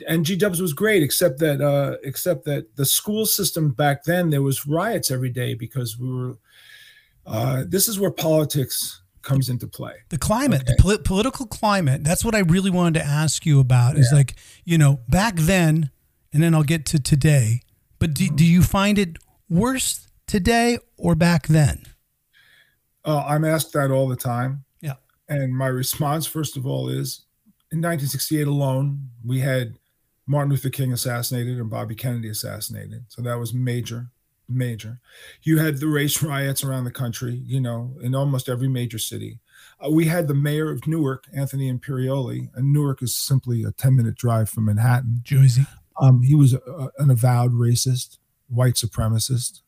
[0.08, 4.30] and G Dubs was great, except that uh except that the school system back then
[4.30, 6.38] there was riots every day because we were.
[7.26, 9.94] Uh, this is where politics comes into play.
[10.10, 10.74] The climate, okay.
[10.76, 12.04] the pol- political climate.
[12.04, 13.94] That's what I really wanted to ask you about.
[13.94, 14.00] Yeah.
[14.00, 15.90] Is like you know back then,
[16.32, 17.62] and then I'll get to today.
[17.98, 19.16] But do, do you find it
[19.48, 21.84] worse today or back then?
[23.04, 24.64] Uh, I'm asked that all the time.
[24.80, 24.94] Yeah.
[25.28, 27.24] And my response, first of all, is
[27.70, 29.74] in 1968 alone, we had
[30.26, 33.04] Martin Luther King assassinated and Bobby Kennedy assassinated.
[33.08, 34.10] So that was major
[34.48, 35.00] major.
[35.42, 39.40] You had the race riots around the country, you know, in almost every major city.
[39.84, 43.96] Uh, we had the mayor of Newark, Anthony Imperiale, and Newark is simply a 10
[43.96, 45.20] minute drive from Manhattan.
[45.22, 45.66] Jersey.
[46.00, 49.62] Um, he was a, an avowed racist, white supremacist.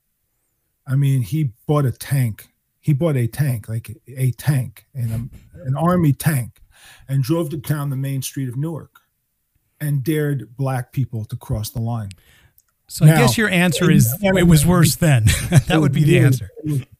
[0.86, 2.48] I mean, he bought a tank.
[2.80, 6.60] He bought a tank, like a tank, and an army tank,
[7.08, 9.00] and drove to down the main street of Newark
[9.80, 12.10] and dared black people to cross the line.
[12.88, 15.24] So now, I guess your answer is it was worse then.
[15.66, 16.50] that would be the answer.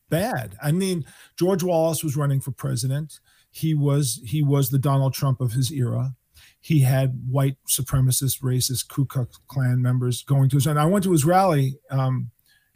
[0.09, 0.57] bad.
[0.63, 1.05] I mean,
[1.39, 3.21] George Wallace was running for president.
[3.51, 6.15] He was he was the Donald Trump of his era.
[6.61, 10.67] He had white supremacist, racist Ku Klux Klan members going to his.
[10.67, 12.31] And I went to his rally um,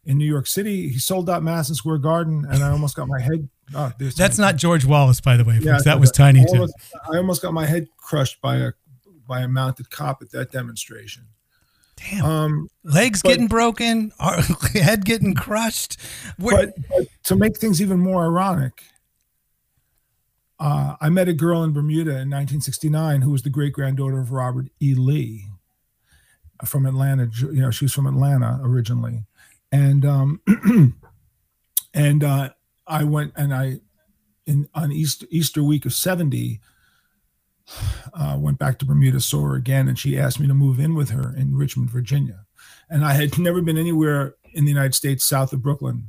[0.04, 0.88] in New York City.
[0.88, 3.48] He sold out Madison Square Garden, and I almost got my head.
[3.74, 5.58] Oh, That's not George Wallace, by the way.
[5.60, 6.68] Yeah, that was Tiny Tim.
[7.12, 8.72] I almost got my head crushed by a
[9.30, 11.22] by a mounted cop at that demonstration.
[11.96, 12.24] Damn.
[12.24, 14.12] Um, Legs but, getting broken,
[14.74, 15.98] head getting crushed.
[16.36, 18.82] But, but, to make things even more ironic,
[20.58, 24.32] uh, I met a girl in Bermuda in 1969 who was the great granddaughter of
[24.32, 24.94] Robert E.
[24.94, 25.46] Lee
[26.64, 27.30] from Atlanta.
[27.38, 29.26] You know, she was from Atlanta originally,
[29.70, 30.40] and um,
[31.94, 32.50] and uh,
[32.84, 33.80] I went and I
[34.46, 36.60] in on Easter Easter week of 70
[38.14, 40.94] uh, went back to Bermuda, saw her again, and she asked me to move in
[40.94, 42.46] with her in Richmond, Virginia.
[42.88, 46.08] And I had never been anywhere in the United States south of Brooklyn.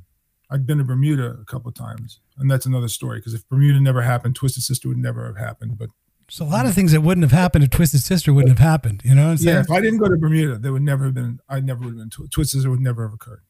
[0.50, 3.19] I'd been to Bermuda a couple of times, and that's another story.
[3.19, 5.78] Because if Bermuda never happened, Twisted Sister would never have happened.
[5.78, 5.89] But
[6.30, 9.02] so a lot of things that wouldn't have happened if Twisted Sister wouldn't have happened.
[9.06, 9.56] You know what I'm saying?
[9.56, 11.39] Yeah, if I didn't go to Bermuda, there would never have been.
[11.47, 12.10] I never would have been.
[12.10, 13.43] Twisted Sister would never have occurred.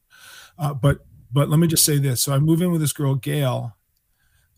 [0.58, 0.98] Uh, but
[1.32, 2.22] but let me just say this.
[2.22, 3.76] So I move in with this girl, Gail,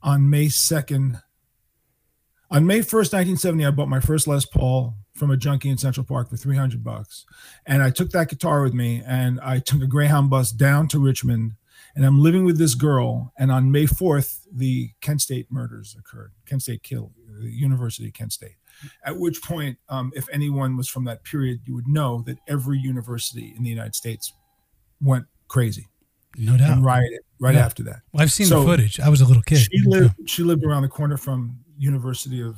[0.02, 1.22] on May second,
[2.50, 6.04] on May 1st, 1970, I bought my first Les Paul from a junkie in Central
[6.04, 7.24] Park for 300 bucks.
[7.66, 10.98] And I took that guitar with me and I took a Greyhound bus down to
[10.98, 11.52] Richmond
[11.94, 13.32] and I'm living with this girl.
[13.38, 16.32] And on May 4th, the Kent State murders occurred.
[16.46, 18.56] Kent State killed the University of Kent State.
[19.04, 22.78] At which point, um, if anyone was from that period, you would know that every
[22.78, 24.32] university in the United States
[25.00, 25.88] went crazy.
[26.36, 26.70] No doubt.
[26.72, 27.64] And rioted right yeah.
[27.64, 28.00] after that.
[28.12, 28.98] Well, I've seen so the footage.
[28.98, 29.58] I was a little kid.
[29.58, 30.28] She lived.
[30.28, 32.56] She lived around the corner from University of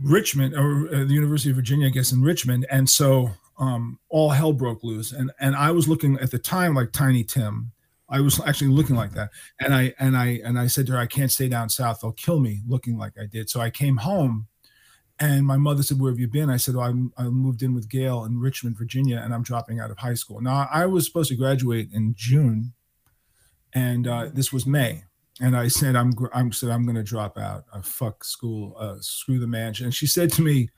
[0.00, 4.30] Richmond or uh, the University of Virginia, I guess, in Richmond, and so um, all
[4.30, 5.12] hell broke loose.
[5.12, 7.72] And and I was looking at the time like Tiny Tim.
[8.08, 10.98] I was actually looking like that, and I and I and I said to her,
[10.98, 13.98] "I can't stay down south; they'll kill me." Looking like I did, so I came
[13.98, 14.48] home,
[15.18, 17.74] and my mother said, "Where have you been?" I said, well, I, I moved in
[17.74, 21.06] with Gail in Richmond, Virginia, and I'm dropping out of high school." Now I was
[21.06, 22.72] supposed to graduate in June,
[23.72, 25.04] and uh, this was May
[25.40, 27.64] and I said, I'm, I'm said, I'm going to drop out.
[27.72, 29.86] I fuck school, uh, screw the mansion.
[29.86, 30.68] And she said to me,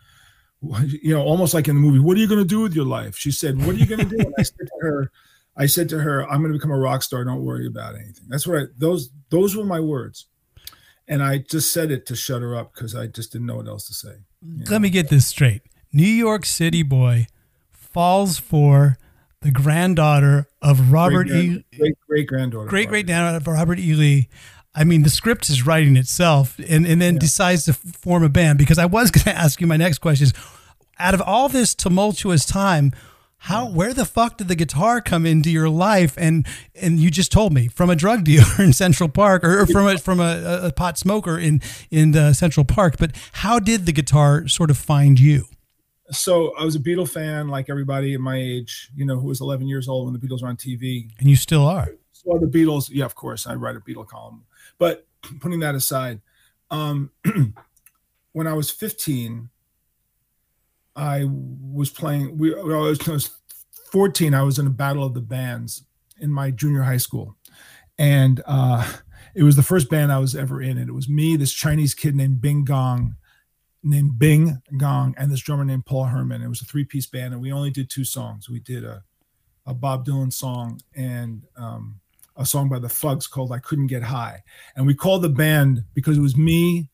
[0.62, 2.87] you know, almost like in the movie, what are you going to do with your
[2.87, 3.16] life?
[3.16, 4.19] She said, what are you going to do?
[4.19, 5.12] And I said to her,
[5.57, 7.25] I said to her, "I'm going to become a rock star.
[7.25, 10.27] Don't worry about anything." That's I those those were my words,
[11.09, 13.69] and I just said it to shut her up because I just didn't know what
[13.69, 14.16] else to say.
[14.42, 14.79] Let know?
[14.81, 17.27] me get this straight: New York City boy
[17.73, 18.99] falls for
[19.42, 21.64] the granddaughter of Robert great, E.
[21.79, 22.68] Great great granddaughter.
[22.68, 23.94] Great great granddaughter of Robert E.
[23.94, 24.29] Lee.
[24.75, 27.20] I mean, the script is writing itself, and and then yeah.
[27.20, 28.59] decides to form a band.
[28.59, 30.33] Because I was going to ask you my next question is,
[30.99, 32.92] out of all this tumultuous time
[33.38, 37.31] how where the fuck did the guitar come into your life and and you just
[37.31, 40.72] told me from a drug dealer in central park or, from a from a, a,
[40.72, 45.20] pot smoker in in uh, central park but how did the guitar sort of find
[45.20, 45.46] you
[46.11, 49.40] so i was a beatle fan like everybody at my age you know who was
[49.40, 52.47] 11 years old when the beatles were on tv and you still are so the
[52.47, 54.45] beatles yeah of course i write a beatle column
[54.79, 55.07] but
[55.40, 56.21] putting that aside
[56.71, 57.11] um
[58.33, 59.51] when i was 15
[60.97, 62.38] I was playing.
[62.38, 63.31] We, I was, I was
[63.92, 64.35] 14.
[64.35, 65.85] I was in a battle of the bands
[66.19, 67.37] in my junior high school,
[67.99, 68.90] and uh,
[69.35, 70.79] it was the first band I was ever in.
[70.79, 73.16] And it was me, this Chinese kid named Bing Gong,
[73.87, 76.42] named Bing Gong, and this drummer named Paul Herman.
[76.42, 78.49] It was a three-piece band, and we only did two songs.
[78.51, 79.03] We did a,
[79.64, 82.01] a Bob Dylan song and um,
[82.37, 84.42] a song by the Fugs called "I Couldn't Get High,"
[84.75, 86.90] and we called the band because it was me,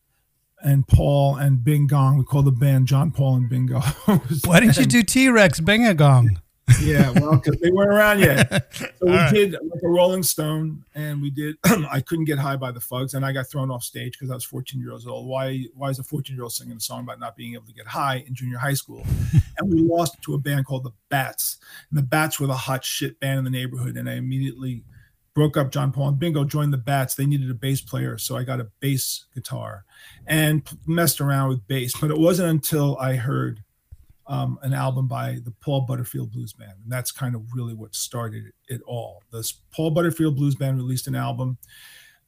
[0.63, 2.19] and Paul and Bing Gong.
[2.19, 3.81] We called the band John Paul and Bingo.
[4.45, 6.41] Why didn't you do T Rex Bing a Gong?
[6.81, 8.69] Yeah, well, because they weren't around yet.
[9.03, 9.35] So we right.
[9.35, 11.57] did like a Rolling Stone, and we did.
[11.65, 14.35] I couldn't get high by the Fugs, and I got thrown off stage because I
[14.35, 15.27] was 14 years old.
[15.27, 15.65] Why?
[15.75, 17.87] Why is a 14 year old singing a song about not being able to get
[17.87, 19.05] high in junior high school?
[19.59, 21.59] and we lost to a band called the Bats,
[21.91, 24.85] and the Bats were the hot shit band in the neighborhood, and I immediately
[25.35, 27.15] broke up John Paul and Bingo, joined the Bats.
[27.15, 29.85] They needed a bass player, so I got a bass guitar
[30.27, 31.95] and messed around with bass.
[31.99, 33.63] But it wasn't until I heard
[34.27, 37.95] um, an album by the Paul Butterfield Blues Band, and that's kind of really what
[37.95, 39.23] started it all.
[39.33, 41.59] This Paul Butterfield Blues Band released an album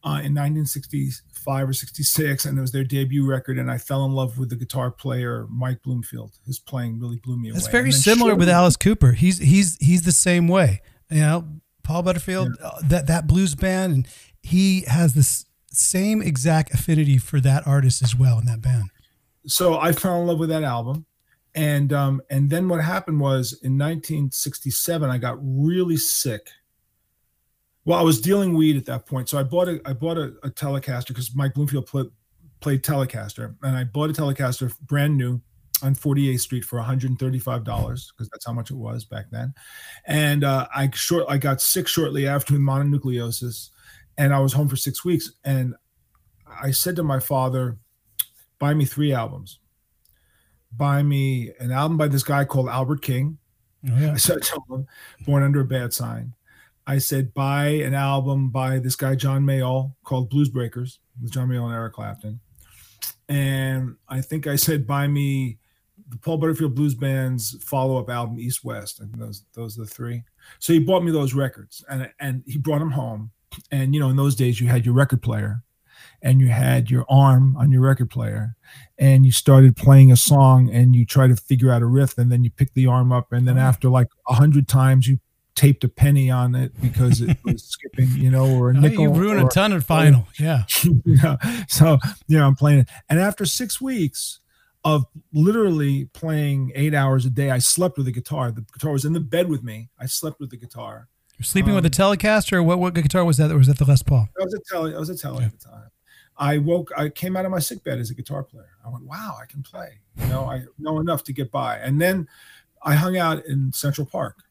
[0.04, 3.58] uh, in 1965 or 66, and it was their debut record.
[3.58, 6.32] And I fell in love with the guitar player Mike Bloomfield.
[6.46, 7.58] His playing really blew me away.
[7.58, 9.12] It's very similar with Alice Cooper.
[9.12, 10.82] He's he's he's the same way.
[11.10, 11.48] You know,
[11.82, 12.66] Paul Butterfield, yeah.
[12.66, 14.08] uh, that that blues band, and
[14.42, 18.90] he has this same exact affinity for that artist as well in that band.
[19.46, 21.06] So I fell in love with that album,
[21.54, 26.48] and um, and then what happened was in 1967 I got really sick.
[27.84, 30.34] Well, I was dealing weed at that point, so I bought a I bought a,
[30.42, 35.40] a Telecaster because Mike Bloomfield played Telecaster, and I bought a Telecaster brand new
[35.82, 39.54] on 48th Street for 135 dollars because that's how much it was back then.
[40.06, 43.70] And uh, I short I got sick shortly after mononucleosis,
[44.18, 45.30] and I was home for six weeks.
[45.44, 45.74] And
[46.60, 47.78] I said to my father,
[48.58, 49.60] "Buy me three albums.
[50.76, 53.38] Buy me an album by this guy called Albert King."
[53.88, 54.12] Oh, yeah.
[54.14, 54.86] I said him,
[55.26, 56.34] "Born Under a Bad Sign."
[56.86, 61.48] I said, buy an album by this guy John Mayall called Blues Breakers with John
[61.48, 62.40] Mayall and Eric Clapton
[63.28, 65.58] and I think I said buy me
[66.08, 69.00] the Paul Butterfield Blues Band's follow-up album East West.
[69.00, 70.22] and those those are the three.
[70.58, 73.30] So he bought me those records, and and he brought them home.
[73.70, 75.62] And you know, in those days, you had your record player,
[76.24, 78.56] and you had your arm on your record player,
[78.98, 82.32] and you started playing a song, and you try to figure out a riff, and
[82.32, 85.20] then you pick the arm up, and then after like a hundred times, you
[85.54, 89.02] taped a penny on it because it was skipping, you know, or a nickel.
[89.02, 90.26] You ruined a ton of vinyl.
[90.40, 90.64] Yeah.
[91.68, 92.88] So, you know, I'm playing it.
[93.08, 94.40] And after six weeks,
[94.84, 97.50] of literally playing eight hours a day.
[97.50, 98.50] I slept with the guitar.
[98.52, 99.88] The guitar was in the bed with me.
[99.98, 101.08] I slept with the guitar.
[101.38, 102.64] You're sleeping um, with a Telecaster.
[102.64, 103.50] What what guitar was that?
[103.50, 104.28] Or was that the Les Paul?
[104.38, 104.94] I was a tele.
[104.94, 105.46] I was a tele yeah.
[105.46, 105.88] at the time.
[106.36, 106.90] I woke.
[106.96, 108.70] I came out of my sick bed as a guitar player.
[108.84, 111.78] I went, "Wow, I can play." You know, I know enough to get by.
[111.78, 112.28] And then
[112.82, 114.42] I hung out in Central Park.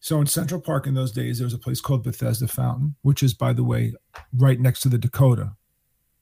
[0.00, 3.22] So in Central Park in those days, there was a place called Bethesda Fountain, which
[3.22, 3.94] is, by the way,
[4.36, 5.52] right next to the Dakota.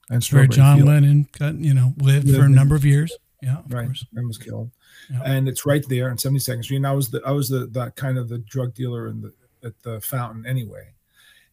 [0.09, 0.89] And where John Field.
[0.89, 3.15] Lennon got, you know, lived, lived for a number of years.
[3.41, 3.89] Yeah, right.
[4.15, 4.71] And was killed,
[5.11, 5.21] yeah.
[5.23, 6.77] and it's right there on 72nd Street.
[6.77, 9.33] And I was the I was the that kind of the drug dealer in the
[9.63, 10.87] at the fountain anyway.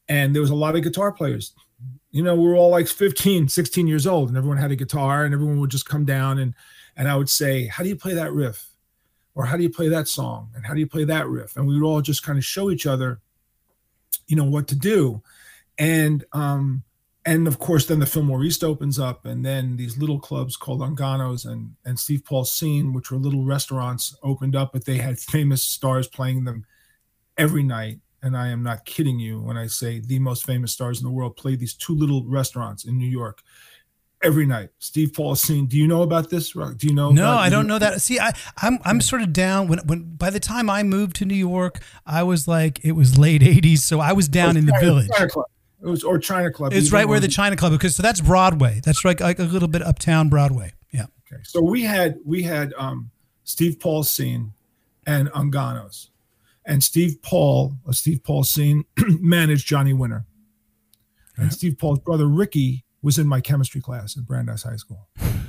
[0.09, 1.53] And there was a lot of guitar players.
[2.11, 5.25] You know, we were all like 15, 16 years old, and everyone had a guitar,
[5.25, 6.55] and everyone would just come down and
[6.97, 8.69] and I would say, "How do you play that riff?"
[9.35, 10.51] Or how do you play that song?
[10.55, 11.57] And how do you play that riff?
[11.57, 13.21] And we would all just kind of show each other,
[14.29, 15.23] you know, what to do.
[15.77, 16.85] And um,
[17.27, 20.81] and of course, then the Fillmore East opens up, and then these little clubs called
[20.81, 25.19] Unganos and and Steve Paul's Scene, which were little restaurants, opened up, but they had
[25.19, 26.65] famous stars playing them
[27.37, 27.99] every night.
[28.25, 31.13] And I am not kidding you when I say the most famous stars in the
[31.13, 33.43] world play these two little restaurants in New York
[34.23, 34.71] every night.
[34.79, 35.67] Steve Paul's Scene.
[35.67, 36.53] Do you know about this?
[36.53, 37.11] Do you know?
[37.11, 38.01] No, I don't know that.
[38.01, 41.25] See, I, I'm I'm sort of down when when by the time I moved to
[41.25, 44.73] New York, I was like it was late '80s, so I was down in the
[44.73, 45.09] China, village.
[45.15, 45.47] China Club.
[45.83, 46.73] It was or China Club.
[46.73, 48.81] It's right where the China Club because so that's Broadway.
[48.83, 50.73] That's like like a little bit uptown Broadway.
[50.91, 51.07] Yeah.
[51.31, 51.43] Okay.
[51.45, 53.11] So we had we had um,
[53.45, 54.55] Steve Paul's Scene
[55.07, 56.09] and Unganos,
[56.67, 58.85] and Steve Paul, uh, Steve Paul's Scene
[59.21, 60.25] managed Johnny Winter,
[61.37, 65.09] and Steve Paul's brother Ricky was in my chemistry class at Brandeis High School.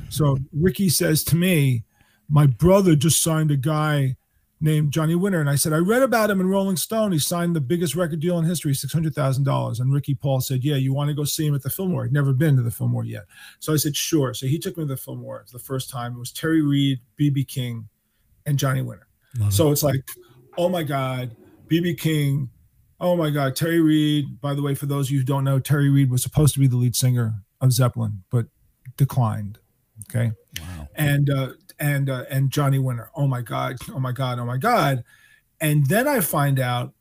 [0.10, 1.84] So Ricky says to me,
[2.28, 4.18] "My brother just signed a guy."
[4.62, 7.12] Named Johnny Winter, and I said I read about him in Rolling Stone.
[7.12, 9.82] He signed the biggest record deal in history, six hundred thousand dollars.
[9.82, 12.14] And Ricky Paul said, "Yeah, you want to go see him at the Fillmore?" I'd
[12.14, 13.26] never been to the Fillmore yet,
[13.60, 15.42] so I said, "Sure." So he took me to the Fillmore.
[15.42, 16.16] It the first time.
[16.16, 17.90] It was Terry Reid, BB King,
[18.46, 19.08] and Johnny Winter.
[19.50, 20.10] So it's like,
[20.58, 21.36] oh my God,
[21.68, 22.50] BB King.
[23.00, 24.40] Oh my God, Terry Reid.
[24.42, 26.60] By the way, for those of you who don't know, Terry Reid was supposed to
[26.60, 28.48] be the lead singer of Zeppelin, but
[28.98, 29.60] declined.
[30.10, 30.32] Okay.
[30.60, 30.88] Wow.
[30.96, 31.50] And uh,
[31.80, 33.10] and uh, and Johnny Winter.
[33.16, 33.78] Oh my God.
[33.94, 34.40] Oh my God.
[34.40, 35.04] Oh my God.
[35.62, 36.94] And then I find out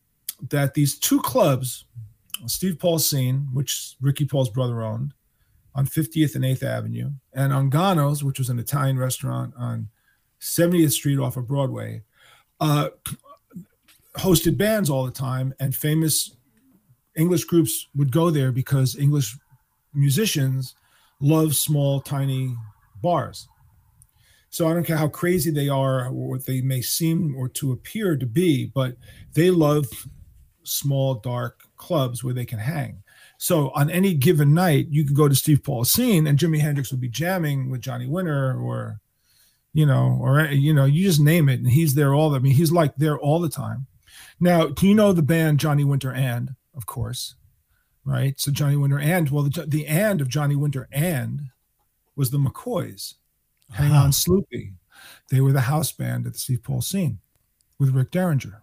[0.51, 1.85] that these two clubs,
[2.47, 5.13] Steve Paul's scene, which Ricky Paul's brother owned,
[5.75, 9.89] on 50th and 8th Avenue, and Ungano's, which was an Italian restaurant on
[10.41, 12.03] 70th Street off of Broadway,
[12.61, 12.91] uh,
[14.17, 16.37] hosted bands all the time, and famous
[17.17, 19.37] English groups would go there because English
[19.93, 20.75] musicians
[21.21, 22.55] love small, tiny
[23.03, 23.49] bars.
[24.51, 27.73] So I don't care how crazy they are or what they may seem or to
[27.73, 28.97] appear to be, but
[29.33, 29.87] they love
[30.63, 33.03] small, dark clubs where they can hang.
[33.37, 36.91] So on any given night, you could go to Steve Paul's scene and Jimi Hendrix
[36.93, 39.01] would be jamming with Johnny Winter or,
[39.73, 41.59] you know, or, you know, you just name it.
[41.59, 43.87] And he's there all the, I mean, he's like there all the time.
[44.41, 47.35] Now, do you know the band Johnny Winter and, of course,
[48.05, 48.39] right?
[48.39, 51.43] So Johnny Winter and, well, the, the and of Johnny Winter and
[52.17, 53.15] was the McCoys.
[53.73, 54.05] Hang Wow.
[54.05, 54.75] on, Sloopy.
[55.31, 57.19] They were the house band at the Steve Paul scene
[57.79, 58.63] with Rick Derringer.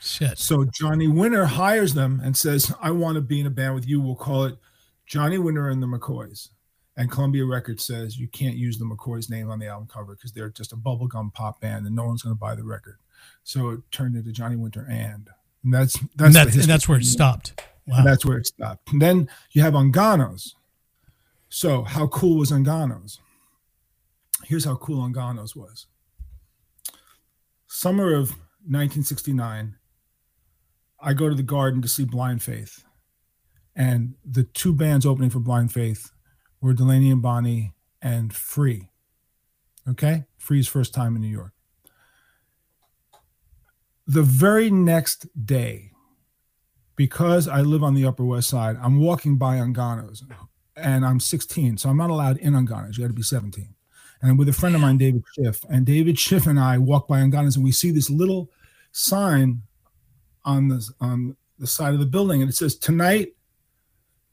[0.00, 0.38] Shit.
[0.38, 3.88] So Johnny Winter hires them and says, I want to be in a band with
[3.88, 4.00] you.
[4.00, 4.56] We'll call it
[5.06, 6.50] Johnny Winter and the McCoys.
[6.98, 10.32] And Columbia Records says you can't use the McCoys name on the album cover because
[10.32, 12.98] they're just a bubblegum pop band and no one's going to buy the record.
[13.44, 15.28] So it turned into Johnny Winter and.
[15.64, 17.60] And that's that's And that's, and that's where it stopped.
[17.86, 18.02] Wow.
[18.04, 18.92] That's where it stopped.
[18.92, 20.54] And then you have Unganos.
[21.48, 23.18] So how cool was Unganos?
[24.44, 25.86] Here's how cool Unganos was.
[27.66, 28.30] Summer of
[28.68, 29.76] 1969,
[31.00, 32.82] I go to the garden to see Blind Faith.
[33.74, 36.10] And the two bands opening for Blind Faith
[36.60, 38.88] were Delaney and Bonnie and Free.
[39.88, 40.24] Okay?
[40.38, 41.52] Free's first time in New York.
[44.06, 45.92] The very next day,
[46.94, 50.22] because I live on the Upper West Side, I'm walking by Unganos
[50.76, 52.96] and I'm 16, so I'm not allowed in Unganos.
[52.96, 53.74] You got to be 17.
[54.22, 55.64] And I'm with a friend of mine, David Schiff.
[55.68, 58.50] And David Schiff and I walk by Unganos and we see this little
[58.92, 59.62] sign
[60.44, 62.40] on the, on the side of the building.
[62.40, 63.34] And it says, Tonight,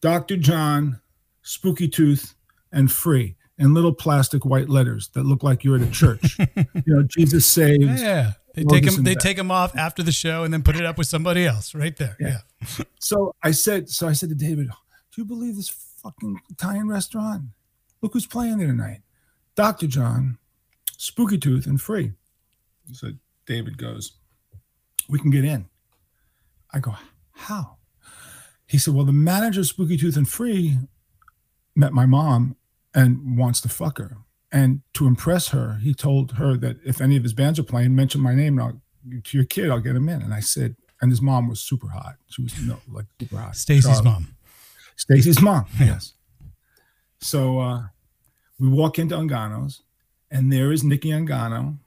[0.01, 0.37] Dr.
[0.37, 1.01] John,
[1.41, 2.35] Spooky Tooth,
[2.71, 6.37] and Free in little plastic white letters that look like you're at a church.
[6.55, 8.01] you know, Jesus saves.
[8.01, 8.33] yeah.
[8.53, 9.03] They Well, take them.
[9.03, 11.73] They take him off after the show and then put it up with somebody else
[11.73, 12.15] right there.
[12.19, 12.39] Yeah.
[12.61, 12.85] Yeah.
[12.99, 17.45] So I said, so I said to David, "Do you believe this fucking Italian restaurant?
[18.01, 19.01] Look who's playing there tonight,
[19.55, 20.37] Doctor John,
[20.97, 22.13] Spooky Tooth, and Free."
[22.91, 23.13] So
[23.47, 24.13] David goes,
[25.09, 25.67] "We can get in."
[26.71, 26.95] I go,
[27.31, 27.77] "How?"
[28.67, 30.77] He said, "Well, the manager of Spooky Tooth and Free
[31.75, 32.55] met my mom
[32.93, 34.17] and wants to fuck her."
[34.53, 37.95] And to impress her, he told her that if any of his bands are playing,
[37.95, 38.81] mention my name and I'll
[39.25, 40.21] to your kid, I'll get him in.
[40.21, 42.15] And I said, and his mom was super hot.
[42.29, 43.55] She was you know, like super hot.
[43.55, 44.35] Stacy's mom.
[44.95, 45.65] Stacy's mom.
[45.79, 46.13] Yes.
[47.19, 47.83] So uh,
[48.59, 49.81] we walk into Ungano's,
[50.31, 51.77] and there is Nicky Ungano,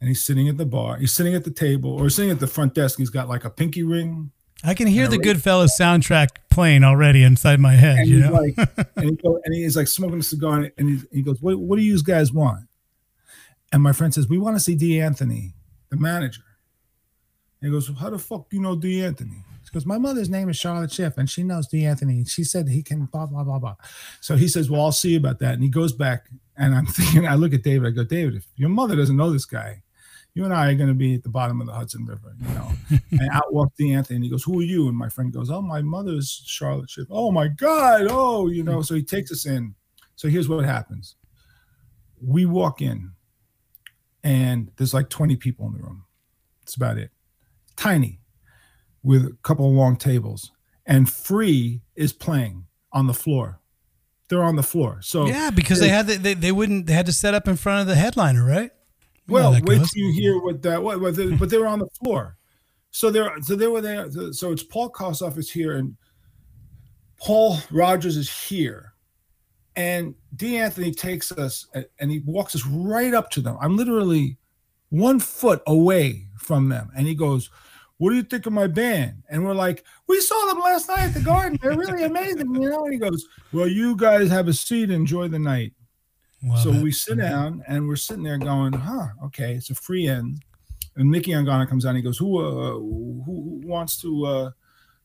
[0.00, 0.98] and he's sitting at the bar.
[0.98, 2.98] He's sitting at the table or sitting at the front desk.
[2.98, 4.30] He's got like a pinky ring.
[4.64, 5.18] I can hear the.
[5.18, 7.98] Goodfellas soundtrack playing already inside my head.
[7.98, 8.32] And You he's know.
[8.32, 8.56] like,
[8.96, 11.76] and, he go, and he's like smoking a cigar, and he, he goes, what, "What
[11.76, 12.66] do you guys want?"
[13.72, 15.54] And my friend says, "We want to see Dee Anthony,
[15.90, 16.42] the manager."
[17.60, 20.56] And he goes, "How the fuck you know Dee Anthony?" Because "My mother's name is
[20.56, 22.24] Charlotte Schiff, and she knows Dee Anthony.
[22.24, 23.74] She said he can blah blah blah blah."
[24.20, 27.26] So he says, "Well, I'll see about that." And he goes back, and I'm thinking,
[27.26, 27.88] I look at David.
[27.88, 29.82] I go, "David, if your mother doesn't know this guy."
[30.34, 32.54] You and I are going to be at the bottom of the Hudson River, you
[32.54, 32.70] know.
[33.12, 35.48] and out walks Dee Anthony, and he goes, "Who are you?" And my friend goes,
[35.50, 38.08] "Oh, my mother's Charlotte Schiff." Oh my God!
[38.10, 38.82] Oh, you know.
[38.82, 39.74] So he takes us in.
[40.16, 41.14] So here's what happens:
[42.20, 43.12] we walk in,
[44.24, 46.04] and there's like 20 people in the room.
[46.62, 47.10] That's about it.
[47.76, 48.18] Tiny,
[49.02, 50.50] with a couple of long tables,
[50.84, 53.60] and Free is playing on the floor.
[54.28, 54.98] they're on the floor.
[55.02, 57.54] So yeah, because they had the, they they wouldn't they had to set up in
[57.56, 58.72] front of the headliner, right?
[59.26, 61.78] You well, wait till you hear what that what, what they, but they were on
[61.78, 62.36] the floor.
[62.90, 64.10] So they're so they were there.
[64.32, 65.96] So it's Paul Kossoff is here and
[67.18, 68.92] Paul Rodgers is here.
[69.76, 71.66] And Dee Anthony takes us
[71.98, 73.56] and he walks us right up to them.
[73.60, 74.38] I'm literally
[74.90, 76.90] one foot away from them.
[76.96, 77.50] And he goes,
[77.96, 79.24] What do you think of my band?
[79.28, 81.58] And we're like, We saw them last night at the garden.
[81.60, 82.84] They're really amazing, you know.
[82.84, 85.72] And he goes, Well, you guys have a seat, enjoy the night.
[86.44, 86.82] Love so it.
[86.82, 90.44] we sit down and we're sitting there going, Huh, okay, it's a free end.
[90.96, 94.50] And Nicky Ungano comes out and he goes, Who uh, who, who wants to uh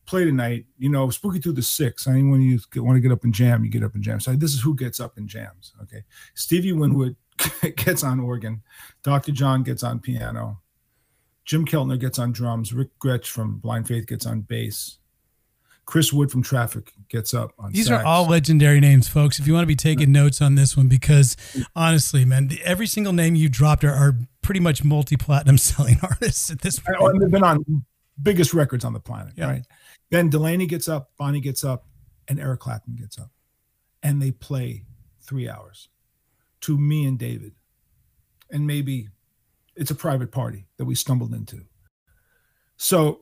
[0.09, 2.07] play tonight, you know, Spooky through the six.
[2.07, 4.19] I mean, when you want to get up and jam, you get up and jam.
[4.19, 5.73] So this is who gets up and jams.
[5.83, 6.03] Okay.
[6.33, 7.15] Stevie Winwood
[7.75, 8.63] gets on organ.
[9.03, 9.31] Dr.
[9.31, 10.61] John gets on piano.
[11.45, 12.73] Jim Keltner gets on drums.
[12.73, 14.97] Rick Grech from Blind Faith gets on bass.
[15.85, 18.03] Chris Wood from Traffic gets up on These sax.
[18.03, 19.39] are all legendary names, folks.
[19.39, 21.35] If you want to be taking notes on this one, because
[21.75, 26.49] honestly, man, the, every single name you dropped are, are pretty much multi-platinum selling artists
[26.49, 27.19] at this point.
[27.19, 27.85] They've been on
[28.21, 29.47] biggest records on the planet, yeah.
[29.47, 29.65] right?
[30.09, 31.85] Then Delaney gets up, Bonnie gets up,
[32.27, 33.31] and Eric Clapton gets up.
[34.01, 34.85] And they play
[35.21, 35.89] three hours
[36.61, 37.53] to me and David.
[38.49, 39.09] And maybe
[39.75, 41.61] it's a private party that we stumbled into.
[42.77, 43.21] So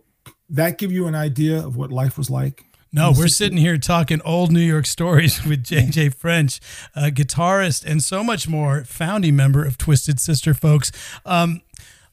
[0.49, 2.63] that give you an idea of what life was like.
[2.91, 6.59] No, we're sitting here talking old New York stories with JJ French,
[6.95, 10.91] a guitarist and so much more, founding member of Twisted Sister, folks.
[11.25, 11.61] Um,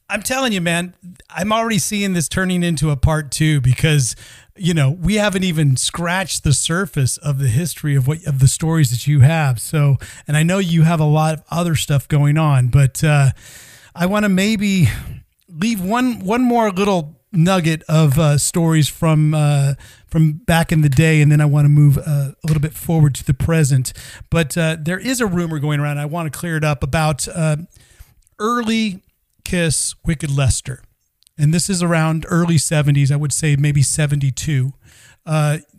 [0.09, 0.93] I'm telling you, man,
[1.29, 4.15] I'm already seeing this turning into a part two because
[4.55, 8.47] you know we haven't even scratched the surface of the history of what of the
[8.47, 9.59] stories that you have.
[9.59, 9.97] So,
[10.27, 13.31] and I know you have a lot of other stuff going on, but uh,
[13.95, 14.89] I want to maybe
[15.49, 19.73] leave one one more little nugget of uh, stories from uh,
[20.07, 22.73] from back in the day, and then I want to move uh, a little bit
[22.73, 23.93] forward to the present.
[24.29, 25.97] But uh, there is a rumor going around.
[25.97, 27.57] I want to clear it up about uh,
[28.39, 29.01] early
[29.43, 30.81] Kiss Wicked Lester.
[31.37, 34.71] And this is around early 70s, I would say maybe 72.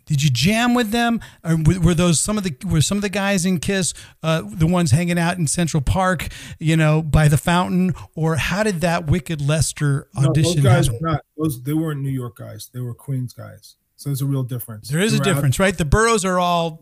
[0.07, 1.21] Did you jam with them?
[1.43, 3.93] Or were those some of the were some of the guys in Kiss
[4.23, 6.27] uh, the ones hanging out in Central Park,
[6.59, 10.63] you know, by the fountain, or how did that Wicked Lester audition?
[10.63, 11.21] No, those guys were not.
[11.37, 12.69] Those they weren't New York guys.
[12.73, 13.75] They were Queens guys.
[13.97, 14.89] So there's a real difference.
[14.89, 15.77] There is a difference, out, right?
[15.77, 16.81] The boroughs are all.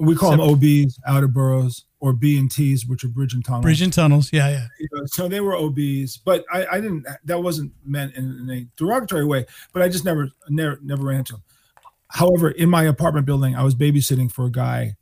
[0.00, 0.60] We call separate.
[0.60, 3.64] them OBs, outer boroughs or B and T's, which are bridge and tunnels.
[3.64, 4.66] Bridge and tunnels, yeah, yeah.
[4.78, 7.06] You know, so they were OBs, but I, I didn't.
[7.24, 9.46] That wasn't meant in, in, a derogatory way.
[9.72, 11.42] But I just never, never, never ran into them.
[12.10, 14.96] However, in my apartment building, I was babysitting for a guy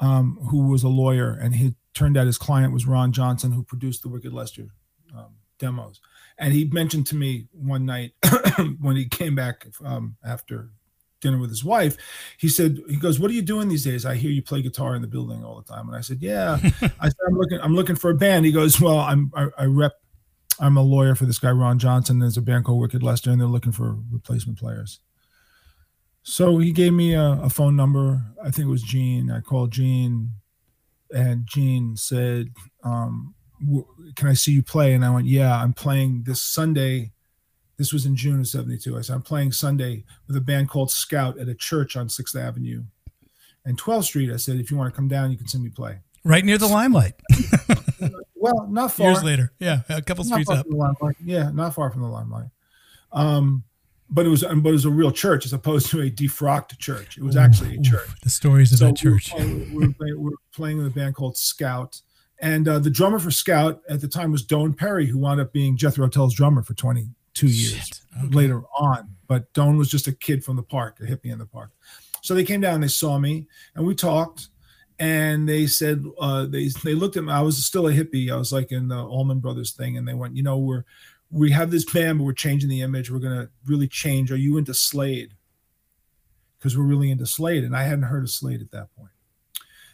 [0.00, 3.62] um, who was a lawyer, and he turned out his client was Ron Johnson, who
[3.62, 4.68] produced the Wicked Lester
[5.16, 6.00] um, demos.
[6.38, 8.12] And he mentioned to me one night
[8.80, 10.70] when he came back um, after
[11.20, 11.96] dinner with his wife,
[12.38, 14.06] he said, he goes, "What are you doing these days?
[14.06, 16.58] I hear you play guitar in the building all the time." And I said, "Yeah."
[17.00, 19.64] I said, "I'm looking, I'm looking for a band." He goes, "Well, I'm, I, I,
[19.64, 19.94] rep,
[20.60, 22.20] I'm a lawyer for this guy Ron Johnson.
[22.20, 25.00] There's a band called Wicked Lester, and they're looking for replacement players."
[26.28, 28.22] So he gave me a, a phone number.
[28.44, 29.30] I think it was Gene.
[29.30, 30.32] I called Gene,
[31.10, 32.50] and Gene said,
[32.84, 33.34] um,
[34.14, 37.12] "Can I see you play?" And I went, "Yeah, I'm playing this Sunday."
[37.78, 38.98] This was in June of 72.
[38.98, 42.34] I said, I'm playing Sunday with a band called Scout at a church on 6th
[42.34, 42.82] Avenue
[43.64, 44.32] and 12th Street.
[44.32, 46.00] I said, if you want to come down, you can see me play.
[46.24, 47.14] Right near the limelight.
[48.34, 49.12] well, not far.
[49.12, 49.52] Years later.
[49.60, 49.82] Yeah.
[49.88, 50.66] A couple not streets up.
[51.24, 51.52] Yeah.
[51.52, 52.48] Not far from the limelight.
[53.12, 53.62] Um,
[54.10, 57.18] but it was but it was a real church as opposed to a defrocked church.
[57.18, 58.08] It was actually a church.
[58.22, 59.32] the stories of so that church.
[59.34, 62.00] We were, playing, we, were playing, we were playing with a band called Scout,
[62.40, 65.52] and uh, the drummer for Scout at the time was Doane Perry, who wound up
[65.52, 68.34] being Jethro Tull's drummer for twenty two years okay.
[68.34, 69.14] later on.
[69.26, 71.70] But Doane was just a kid from the park, a hippie in the park.
[72.22, 74.48] So they came down, they saw me, and we talked.
[75.00, 77.32] And they said uh, they they looked at me.
[77.32, 78.32] I was still a hippie.
[78.32, 80.84] I was like in the Allman Brothers thing, and they went, you know, we're
[81.30, 83.10] we have this band, but we're changing the image.
[83.10, 84.32] We're gonna really change.
[84.32, 85.34] Are you into Slade?
[86.58, 89.10] Because we're really into Slade, and I hadn't heard of Slade at that point.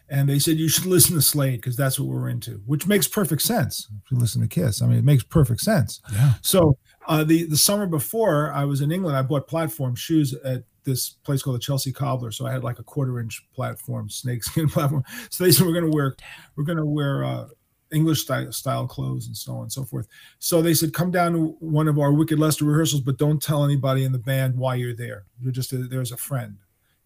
[0.08, 3.08] and they said you should listen to Slade because that's what we're into, which makes
[3.08, 3.88] perfect sense.
[4.04, 6.00] If you listen to Kiss, I mean, it makes perfect sense.
[6.12, 6.34] Yeah.
[6.42, 6.76] So
[7.06, 11.10] uh, the the summer before I was in England, I bought platform shoes at this
[11.10, 12.30] place called the Chelsea Cobbler.
[12.30, 15.04] So I had like a quarter inch platform, snakeskin platform.
[15.30, 16.14] So they said we're going to wear
[16.56, 17.46] we're going to wear uh,
[17.94, 20.08] English style, style clothes and so on and so forth.
[20.38, 23.64] So they said come down to one of our Wicked Lester rehearsals, but don't tell
[23.64, 25.24] anybody in the band why you're there.
[25.40, 26.56] You're just a, there's a friend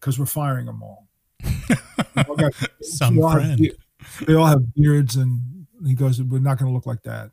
[0.01, 1.07] because we're firing them all.
[2.37, 3.61] got, Some they friend.
[4.01, 7.31] Have, they all have beards, and he goes, "We're not going to look like that."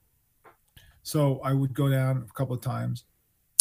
[1.04, 3.06] So I would go down a couple of times,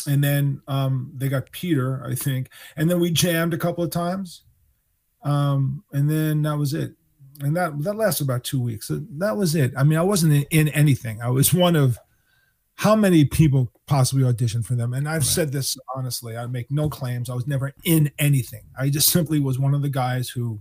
[0.07, 3.91] and then um, they got Peter, I think, and then we jammed a couple of
[3.91, 4.43] times,
[5.23, 6.95] um, and then that was it.
[7.41, 8.89] And that that lasted about two weeks.
[8.89, 9.73] So that was it.
[9.77, 11.21] I mean, I wasn't in, in anything.
[11.21, 11.99] I was one of
[12.77, 14.93] how many people possibly auditioned for them.
[14.93, 15.25] And I've right.
[15.25, 16.37] said this honestly.
[16.37, 17.31] I make no claims.
[17.31, 18.65] I was never in anything.
[18.79, 20.61] I just simply was one of the guys who.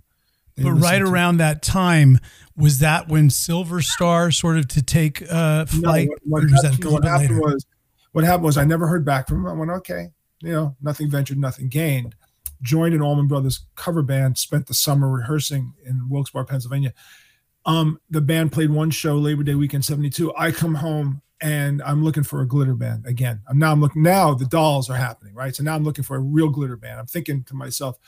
[0.55, 2.19] But right around that time,
[2.55, 6.07] was that when Silver Star sort of to take uh, flight?
[6.07, 7.65] No, what, what happened, what happened was,
[8.11, 9.47] what happened was I never heard back from him.
[9.47, 10.09] I went, okay,
[10.41, 12.15] you know, nothing ventured, nothing gained
[12.63, 16.93] joined an Allman Brothers cover band, spent the summer rehearsing in Wilkes-Barre, Pennsylvania.
[17.65, 20.33] Um, the band played one show Labor Day weekend 72.
[20.35, 23.41] I come home and I'm looking for a glitter band again.
[23.47, 25.55] I'm now I'm looking now the dolls are happening, right?
[25.55, 26.99] So now I'm looking for a real glitter band.
[26.99, 27.99] I'm thinking to myself,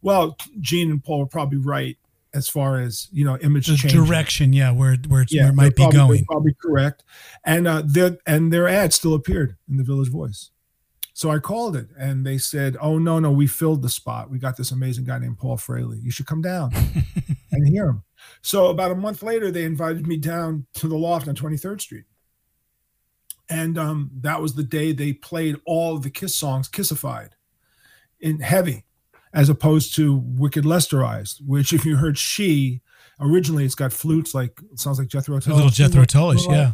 [0.00, 1.96] well, Gene and Paul are probably right
[2.34, 5.82] as far as you know image direction, yeah, where where, yeah, where it might be
[5.82, 6.24] probably, going.
[6.24, 7.04] Probably correct.
[7.44, 10.50] And uh, their and their ad still appeared in the Village Voice.
[11.16, 14.30] So I called it and they said, Oh, no, no, we filled the spot.
[14.30, 16.02] We got this amazing guy named Paul Frehley.
[16.02, 16.72] You should come down
[17.52, 18.02] and hear him.
[18.42, 22.04] So about a month later, they invited me down to the loft on 23rd Street.
[23.48, 27.36] And um, that was the day they played all of the Kiss songs, Kissified,
[28.18, 28.84] in heavy,
[29.32, 32.80] as opposed to Wicked Lesterized, which, if you heard She,
[33.20, 35.54] originally it's got flutes like, it sounds like Jethro Tull.
[35.54, 36.72] A little Jethro Tullish, yeah.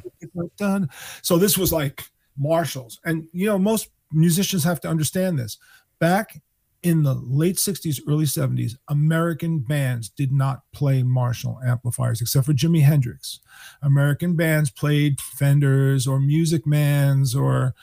[1.22, 2.04] So this was like
[2.38, 3.00] Marshalls.
[3.04, 5.58] And, you know, most musicians have to understand this.
[5.98, 6.40] Back
[6.82, 12.52] in the late 60s, early 70s, American bands did not play Marshall amplifiers except for
[12.52, 13.40] Jimi Hendrix.
[13.82, 17.74] American bands played Fenders or Music Mans or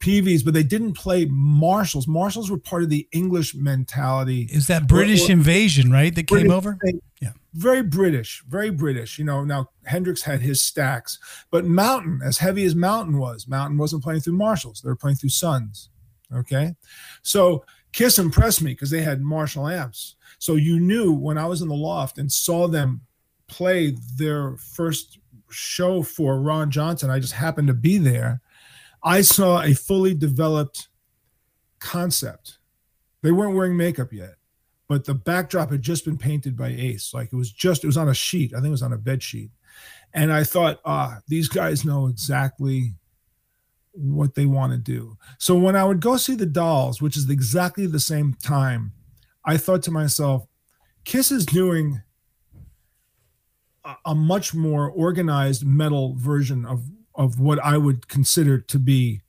[0.00, 2.06] Peaveys, but they didn't play Marshalls.
[2.06, 4.48] Marshalls were part of the English mentality.
[4.52, 6.14] Is that British or, or, invasion, right?
[6.14, 6.78] That British, came over?
[7.20, 7.32] Yeah.
[7.54, 9.18] Very British, very British.
[9.18, 11.18] You know, now Hendrix had his stacks,
[11.50, 14.80] but Mountain, as heavy as Mountain was, Mountain wasn't playing through Marshalls.
[14.80, 15.90] They were playing through Suns.
[16.32, 16.74] Okay.
[17.22, 20.16] So Kiss impressed me because they had Marshall amps.
[20.38, 23.00] So you knew when I was in the loft and saw them
[23.48, 25.18] play their first
[25.50, 28.40] show for Ron Johnson, I just happened to be there
[29.02, 30.88] I saw a fully developed
[31.78, 32.58] concept.
[33.22, 34.34] They weren't wearing makeup yet,
[34.88, 37.12] but the backdrop had just been painted by Ace.
[37.14, 38.52] Like it was just, it was on a sheet.
[38.52, 39.50] I think it was on a bed sheet.
[40.14, 42.94] And I thought, ah, these guys know exactly
[43.92, 45.16] what they want to do.
[45.38, 48.92] So when I would go see the dolls, which is exactly the same time,
[49.44, 50.46] I thought to myself,
[51.04, 52.00] Kiss is doing
[53.84, 56.84] a, a much more organized metal version of
[57.18, 59.20] of what I would consider to be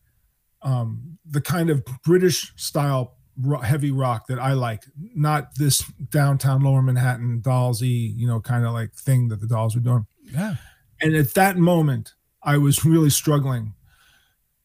[0.61, 3.15] um, the kind of British style
[3.63, 4.83] heavy rock that I like,
[5.15, 9.75] not this downtown lower Manhattan dollsy, you know, kind of like thing that the dolls
[9.75, 10.05] were doing.
[10.23, 10.55] Yeah.
[11.01, 12.13] And at that moment,
[12.43, 13.73] I was really struggling.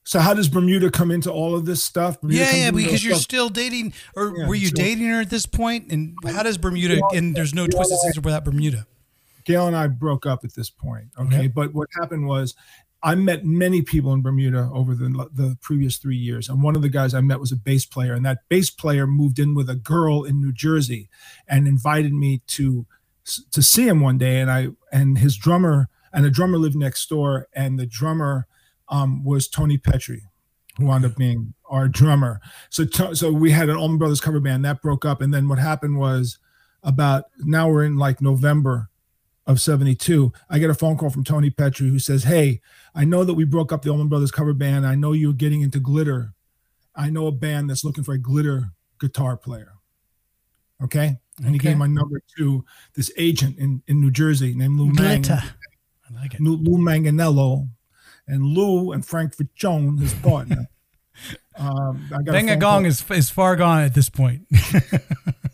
[0.02, 2.20] So how does Bermuda come into all of this stuff?
[2.20, 3.22] Bermuda yeah, yeah, because you're stuff.
[3.22, 5.90] still dating, or yeah, were you so, dating her at this point?
[5.90, 7.00] And how does Bermuda?
[7.14, 8.86] and there's no Twisted Sister without Bermuda.
[9.44, 11.06] Gail and I broke up at this point.
[11.18, 11.36] Okay?
[11.36, 12.54] okay, but what happened was
[13.04, 16.48] I met many people in Bermuda over the, the previous three years.
[16.48, 18.14] And one of the guys I met was a bass player.
[18.14, 21.10] And that bass player moved in with a girl in New Jersey
[21.46, 22.86] and invited me to
[23.52, 24.40] to see him one day.
[24.40, 27.46] And I and his drummer and a drummer lived next door.
[27.54, 28.46] And the drummer
[28.88, 30.22] um, was Tony Petri,
[30.78, 32.40] who wound up being our drummer.
[32.70, 35.20] So so we had an Allman Brothers cover band that broke up.
[35.20, 36.38] And then what happened was
[36.82, 38.88] about now we're in like November
[39.46, 42.60] of 72, I get a phone call from Tony Petri who says, Hey,
[42.94, 44.86] I know that we broke up the Allman Brothers cover band.
[44.86, 46.32] I know you're getting into glitter.
[46.96, 48.70] I know a band that's looking for a glitter
[49.00, 49.72] guitar player.
[50.82, 51.18] Okay.
[51.38, 51.52] And okay.
[51.52, 52.64] he gave my number to
[52.94, 55.34] this agent in, in New Jersey named Lou Glitter.
[55.34, 55.42] Mang.
[56.10, 56.40] I like it.
[56.40, 57.68] Lou, Lou Manganello.
[58.26, 60.66] And Lou and Frank Faccione, his partner.
[61.56, 64.46] um, I Gong is, is far gone at this point.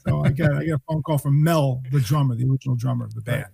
[0.06, 3.04] so I get, I get a phone call from Mel, the drummer, the original drummer
[3.04, 3.46] of the band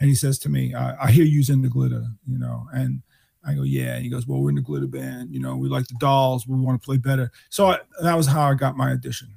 [0.00, 3.02] and he says to me, I, I hear you's in the glitter, you know, and
[3.44, 3.94] I go, yeah.
[3.94, 6.46] And he goes, well, we're in the glitter band, you know, we like the dolls,
[6.46, 7.30] we want to play better.
[7.50, 9.28] So I, that was how I got my audition.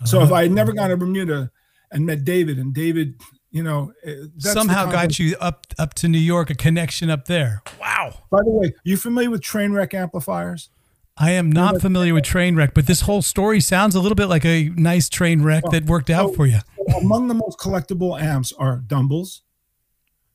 [0.00, 0.06] Uh-huh.
[0.06, 1.50] So if I had never gone to Bermuda
[1.90, 6.18] and met David, and David, you know, eh, somehow got you up up to New
[6.18, 7.62] York, a connection up there.
[7.80, 8.14] Wow.
[8.30, 10.70] By the way, you familiar with Trainwreck amplifiers?
[11.16, 14.44] I am not familiar with Trainwreck, but this whole story sounds a little bit like
[14.44, 16.58] a nice train wreck well, that worked out so, for you.
[17.00, 19.42] Among the most collectible amps are Dumbles,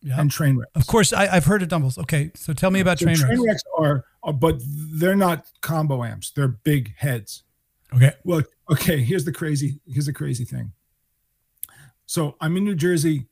[0.01, 0.19] yeah.
[0.19, 0.71] and train wrecks.
[0.75, 1.97] Of course, I, have heard of Dumbles.
[1.97, 3.63] Okay, so tell me about so train, train wrecks.
[3.77, 6.31] are, are, but they're not combo amps.
[6.31, 7.43] They're big heads.
[7.93, 8.13] Okay.
[8.23, 9.01] Well, okay.
[9.01, 9.79] Here's the crazy.
[9.87, 10.71] Here's the crazy thing.
[12.05, 13.27] So I'm in New Jersey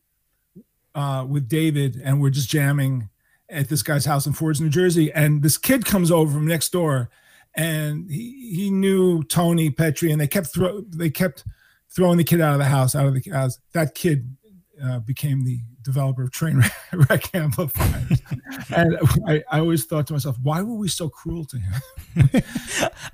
[0.96, 3.10] uh, with David, and we're just jamming
[3.50, 6.72] at this guy's house in Fords, New Jersey, and this kid comes over from next
[6.72, 7.10] door,
[7.56, 11.46] and he he knew Tony Petri, and they kept throw they kept
[11.90, 13.60] throwing the kid out of the house, out of the house.
[13.74, 14.36] That kid
[14.84, 16.62] uh, became the developer of train
[16.94, 18.22] wreck amplifiers.
[18.76, 21.82] and I, I, always thought to myself, why were we so cruel to him?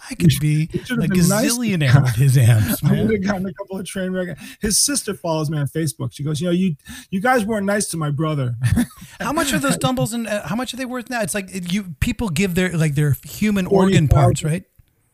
[0.10, 2.04] I could be a gazillionaire nice.
[2.04, 2.82] with his amps.
[2.82, 2.94] Man.
[2.94, 4.38] I would have gotten a couple of train wreck.
[4.60, 6.14] His sister follows me on Facebook.
[6.14, 6.76] She goes, you know, you
[7.12, 8.56] you guys weren't nice to my brother.
[9.20, 11.22] how much are those dumbles and uh, how much are they worth now?
[11.22, 14.64] It's like you people give their like their human organ parts, right?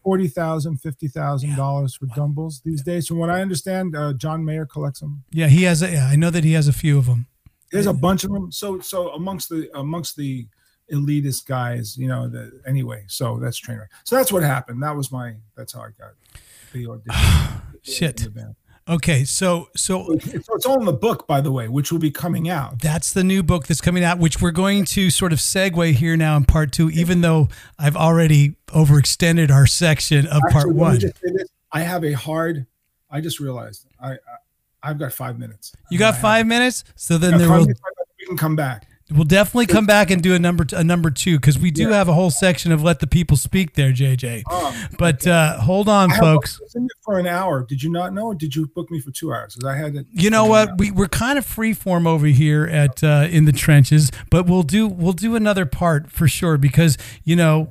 [0.09, 3.07] forty thousand, fifty thousand dollars for dumbles these days.
[3.07, 5.23] From what I understand, uh, John Mayer collects them.
[5.31, 5.81] Yeah, he has.
[5.83, 7.27] A, yeah, I know that he has a few of them.
[7.71, 8.51] There's a bunch of them.
[8.51, 10.47] So, so amongst the amongst the
[10.91, 12.27] elitist guys, you know.
[12.27, 13.89] The, anyway, so that's trainer.
[14.03, 14.81] So that's what happened.
[14.83, 15.35] That was my.
[15.55, 16.13] That's how I got
[16.73, 17.61] the audition.
[17.83, 18.27] Shit.
[18.87, 22.09] Okay, so so so it's all in the book, by the way, which will be
[22.09, 22.81] coming out.
[22.81, 26.17] That's the new book that's coming out, which we're going to sort of segue here
[26.17, 30.99] now in part two, even though I've already overextended our section of Actually, part one.
[31.71, 32.65] I have a hard.
[33.11, 34.17] I just realized I, I
[34.87, 35.73] have got five minutes.
[35.91, 37.67] You got five minutes, so then there will.
[37.67, 38.87] We can come back.
[39.11, 41.95] We'll definitely come back and do a number a number two because we do yeah.
[41.95, 44.43] have a whole section of let the people speak there, JJ.
[44.47, 45.31] Oh, but okay.
[45.31, 46.61] uh, hold on, I folks.
[47.01, 47.63] for an hour.
[47.63, 48.35] Did you not know?
[48.35, 49.55] did you book me for two hours?
[49.55, 50.05] Because I had it.
[50.11, 50.77] You know what?
[50.77, 54.61] We we're kind of free form over here at uh, in the trenches, but we'll
[54.61, 57.69] do we'll do another part for sure because you know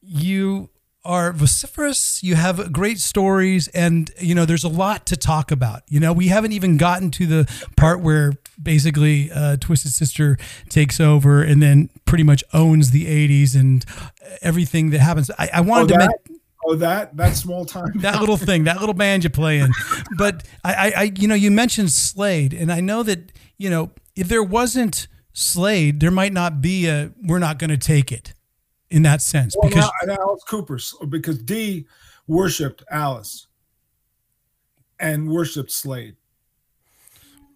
[0.00, 0.70] you
[1.04, 2.22] are vociferous.
[2.22, 5.82] You have great stories, and you know there's a lot to talk about.
[5.88, 8.32] You know, we haven't even gotten to the part where
[8.62, 10.36] basically uh, Twisted Sister
[10.68, 13.84] takes over and then pretty much owns the '80s and
[14.42, 15.30] everything that happens.
[15.38, 15.98] I, I wanted oh, to.
[15.98, 16.18] That,
[16.66, 17.92] oh, that that small time.
[17.96, 19.70] that little thing, that little band you play in.
[20.18, 23.90] but I, I, I, you know, you mentioned Slade, and I know that you know
[24.16, 27.12] if there wasn't Slade, there might not be a.
[27.22, 28.34] We're not going to take it
[28.90, 31.86] in that sense well, because now, Alice Cooper's because Dee
[32.26, 33.46] worshipped Alice
[34.98, 36.16] and worshipped Slade,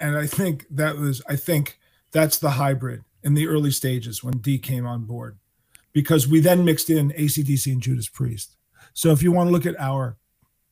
[0.00, 1.78] and I think that was I think
[2.12, 5.38] that's the hybrid in the early stages when Dee came on board,
[5.92, 8.56] because we then mixed in ACDC and Judas Priest.
[8.92, 10.16] So if you want to look at our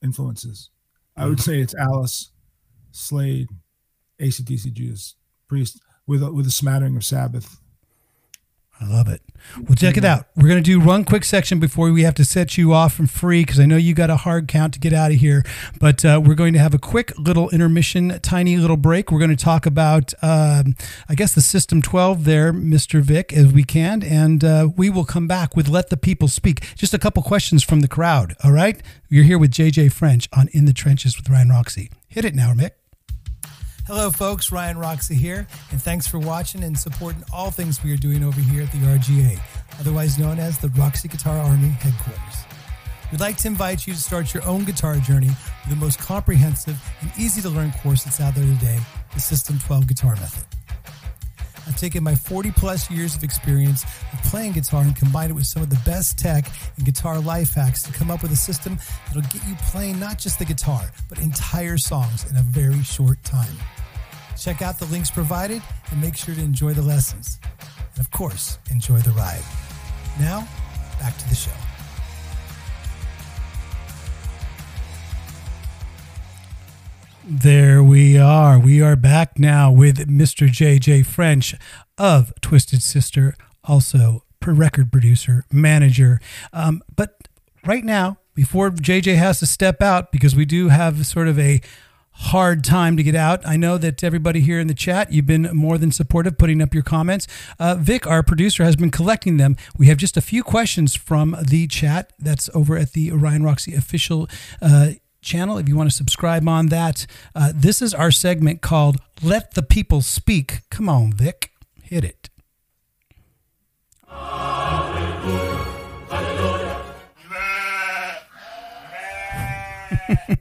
[0.02, 0.70] influences,
[1.16, 1.50] I would mm-hmm.
[1.50, 2.30] say it's Alice,
[2.92, 3.48] Slade,
[4.20, 5.16] ACDC, Judas
[5.48, 7.61] Priest, with a, with a smattering of Sabbath
[8.80, 9.22] I love it.
[9.56, 10.26] Well, check it out.
[10.34, 13.06] We're going to do one quick section before we have to set you off from
[13.06, 15.44] free because I know you got a hard count to get out of here.
[15.78, 19.12] But uh, we're going to have a quick little intermission, tiny little break.
[19.12, 20.74] We're going to talk about, um,
[21.08, 23.00] I guess, the System 12 there, Mr.
[23.02, 24.02] Vic, as we can.
[24.02, 26.74] And uh, we will come back with Let the People Speak.
[26.74, 28.34] Just a couple questions from the crowd.
[28.42, 28.82] All right.
[29.08, 31.90] You're here with JJ French on In the Trenches with Ryan Roxie.
[32.08, 32.70] Hit it now, Mick.
[33.85, 34.53] Hello, folks.
[34.53, 38.41] Ryan Roxie here, and thanks for watching and supporting all things we are doing over
[38.41, 39.41] here at the RGA,
[39.80, 42.45] otherwise known as the Roxie Guitar Army headquarters.
[43.11, 46.80] We'd like to invite you to start your own guitar journey with the most comprehensive
[47.01, 48.78] and easy to learn course that's out there today,
[49.14, 50.45] the System 12 Guitar Method.
[51.72, 55.46] I've taken my 40 plus years of experience of playing guitar and combined it with
[55.46, 56.44] some of the best tech
[56.76, 60.18] and guitar life hacks to come up with a system that'll get you playing not
[60.18, 63.56] just the guitar, but entire songs in a very short time.
[64.38, 67.40] Check out the links provided and make sure to enjoy the lessons.
[67.96, 69.42] And of course, enjoy the ride.
[70.20, 70.46] Now,
[71.00, 71.71] back to the show.
[77.24, 78.58] There we are.
[78.58, 80.48] We are back now with Mr.
[80.48, 81.54] JJ French
[81.96, 86.20] of Twisted Sister, also per record producer, manager.
[86.52, 87.28] Um, but
[87.64, 91.60] right now, before JJ has to step out, because we do have sort of a
[92.14, 93.46] hard time to get out.
[93.46, 96.74] I know that everybody here in the chat, you've been more than supportive, putting up
[96.74, 97.26] your comments.
[97.58, 99.56] Uh, Vic, our producer, has been collecting them.
[99.78, 102.12] We have just a few questions from the chat.
[102.18, 104.28] That's over at the Ryan Roxie official
[104.60, 104.90] uh,
[105.22, 105.56] channel.
[105.58, 109.62] If you want to subscribe on that, uh, this is our segment called "Let the
[109.62, 111.52] People Speak." Come on, Vic,
[111.82, 112.28] hit it.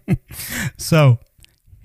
[0.77, 1.19] so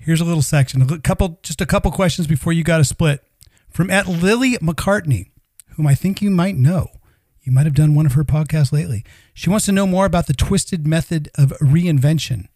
[0.07, 3.21] Here's a little section, a couple, just a couple questions before you got a split.
[3.69, 5.31] From at Lily McCartney,
[5.75, 6.87] whom I think you might know.
[7.43, 9.03] You might have done one of her podcasts lately.
[9.33, 12.47] She wants to know more about the twisted method of reinvention.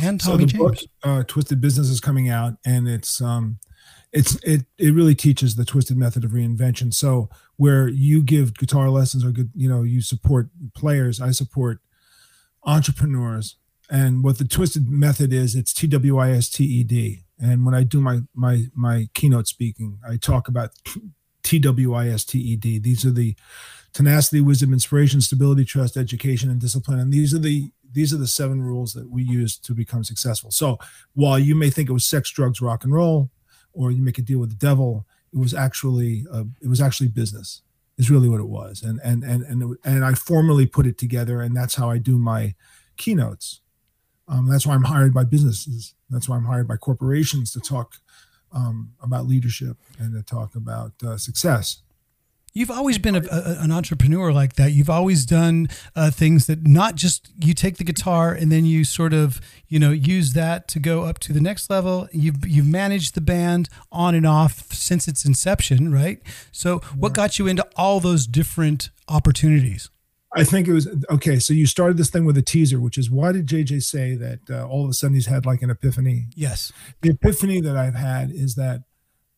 [0.00, 0.62] And Tommy so the James.
[0.62, 3.58] book uh, Twisted Business is coming out, and it's um,
[4.12, 6.94] it's it it really teaches the twisted method of reinvention.
[6.94, 11.80] So where you give guitar lessons or good, you know, you support players, I support
[12.64, 13.56] entrepreneurs
[13.92, 17.24] and what the twisted method is, it's T W I S T E D.
[17.38, 20.70] And when I do my my my keynote speaking, I talk about
[21.42, 22.78] T W I S T E D.
[22.78, 23.36] These are the
[23.92, 27.00] tenacity, wisdom, inspiration, stability, trust, education, and discipline.
[27.00, 30.50] And these are the these are the seven rules that we use to become successful.
[30.50, 30.78] So
[31.14, 33.30] while you may think it was sex, drugs, rock and roll,
[33.72, 35.06] or you make a deal with the devil.
[35.32, 37.62] It was actually uh, it was actually business.
[37.98, 41.42] Is really what it was, and and and and and I formally put it together,
[41.42, 42.54] and that's how I do my
[42.96, 43.60] keynotes.
[44.26, 45.94] Um, that's why I'm hired by businesses.
[46.08, 47.96] That's why I'm hired by corporations to talk
[48.52, 51.82] um, about leadership and to talk about uh, success.
[52.54, 54.72] You've always been a, a, an entrepreneur like that.
[54.72, 58.84] You've always done uh, things that not just you take the guitar and then you
[58.84, 62.08] sort of you know use that to go up to the next level.
[62.12, 66.20] You've you've managed the band on and off since its inception, right?
[66.50, 69.88] So, what got you into all those different opportunities?
[70.34, 71.38] I think it was okay.
[71.38, 74.40] So you started this thing with a teaser, which is why did JJ say that
[74.50, 76.26] uh, all of a sudden he's had like an epiphany?
[76.34, 76.72] Yes,
[77.02, 78.82] the epiphany that I've had is that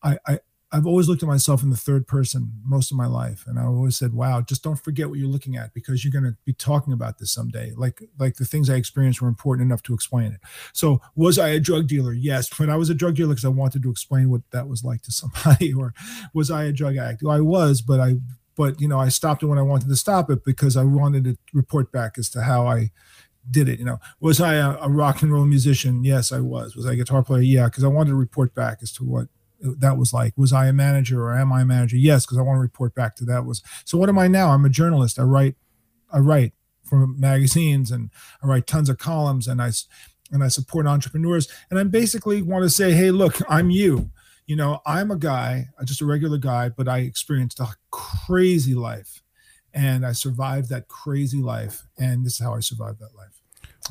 [0.01, 0.39] I, I
[0.75, 3.63] I've always looked at myself in the third person most of my life, and I
[3.63, 6.51] always said, "Wow, just don't forget what you're looking at because you're going to be
[6.51, 10.33] talking about this someday." Like, like the things I experienced were important enough to explain
[10.33, 10.41] it.
[10.73, 12.11] So, was I a drug dealer?
[12.11, 14.83] Yes, but I was a drug dealer because I wanted to explain what that was
[14.83, 15.73] like to somebody.
[15.79, 15.93] or
[16.33, 17.23] was I a drug addict?
[17.23, 18.15] Well, I was, but I,
[18.57, 21.23] but you know, I stopped it when I wanted to stop it because I wanted
[21.23, 22.91] to report back as to how I
[23.49, 23.79] did it.
[23.79, 26.03] You know, was I a, a rock and roll musician?
[26.03, 26.75] Yes, I was.
[26.75, 27.41] Was I a guitar player?
[27.43, 29.29] Yeah, because I wanted to report back as to what
[29.79, 31.97] that was like was i a manager or am i a manager?
[31.97, 34.49] Yes because i want to report back to that was so what am i now?
[34.49, 35.19] I'm a journalist.
[35.19, 35.55] I write
[36.11, 36.53] i write
[36.83, 38.09] for magazines and
[38.43, 39.71] i write tons of columns and i
[40.31, 41.47] and i support entrepreneurs.
[41.69, 44.11] And i basically want to say hey look i'm you.
[44.45, 49.23] You know i'm a guy just a regular guy but i experienced a crazy life
[49.73, 53.41] and i survived that crazy life and this is how i survived that life.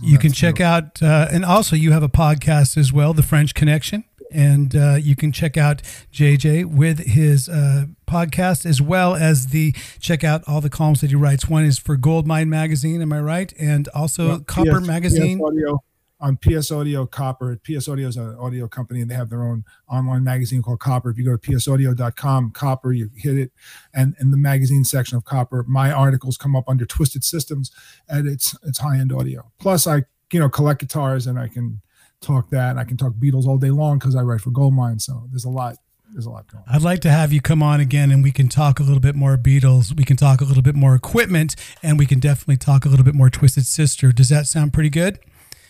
[0.03, 3.55] You can check out uh, and also you have a podcast as well the french
[3.55, 9.49] connection and uh, you can check out JJ with his uh, podcast as well as
[9.49, 11.49] the check out all the columns that he writes.
[11.49, 13.53] One is for Goldmine Magazine, am I right?
[13.59, 15.39] And also well, Copper PS, Magazine.
[15.39, 15.79] PS Audio,
[16.21, 17.61] on PS Audio Copper.
[17.65, 21.11] PS Audio is an audio company and they have their own online magazine called Copper.
[21.11, 23.53] If you go to psaudio.com, Copper, you hit it,
[23.93, 27.71] and in the magazine section of Copper, my articles come up under Twisted Systems,
[28.09, 29.53] and it's it's high end audio.
[29.59, 31.83] Plus, I you know collect guitars and I can
[32.25, 32.71] talk that.
[32.71, 35.01] And I can talk Beatles all day long because I write for Goldmine.
[35.01, 35.77] So there's a lot.
[36.13, 36.63] There's a lot going.
[36.69, 36.75] On.
[36.75, 39.17] I'd like to have you come on again, and we can talk a little bit
[39.17, 39.97] more Beatles.
[39.97, 43.05] We can talk a little bit more equipment, and we can definitely talk a little
[43.05, 44.13] bit more Twisted Sister.
[44.13, 45.19] Does that sound pretty good?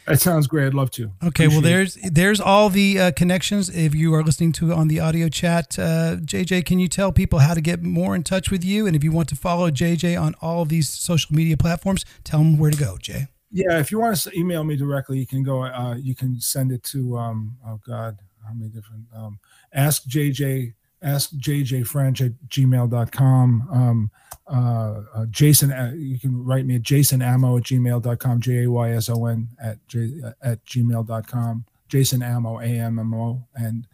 [0.06, 0.66] That sounds great.
[0.66, 1.04] I'd love to.
[1.04, 3.70] Okay, Appreciate well, there's there's all the uh, connections.
[3.70, 7.38] If you are listening to on the audio chat, uh, JJ, can you tell people
[7.38, 8.86] how to get more in touch with you?
[8.86, 12.40] And if you want to follow JJ on all of these social media platforms, tell
[12.40, 13.28] them where to go, Jay.
[13.54, 15.62] Yeah, if you want to email me directly, you can go.
[15.62, 17.16] Uh, you can send it to.
[17.16, 19.04] Um, oh God, how many different?
[19.14, 19.38] Um,
[19.72, 20.74] ask JJ.
[21.02, 23.68] Ask JJ French at gmail.com.
[23.70, 24.10] Um,
[24.48, 28.90] uh, uh, Jason, uh, you can write me at jasonammo at gmail.com, J A Y
[28.92, 33.46] S O N at, J, at gmail.com, Jason Ammo, A M M O.
[33.54, 33.86] And,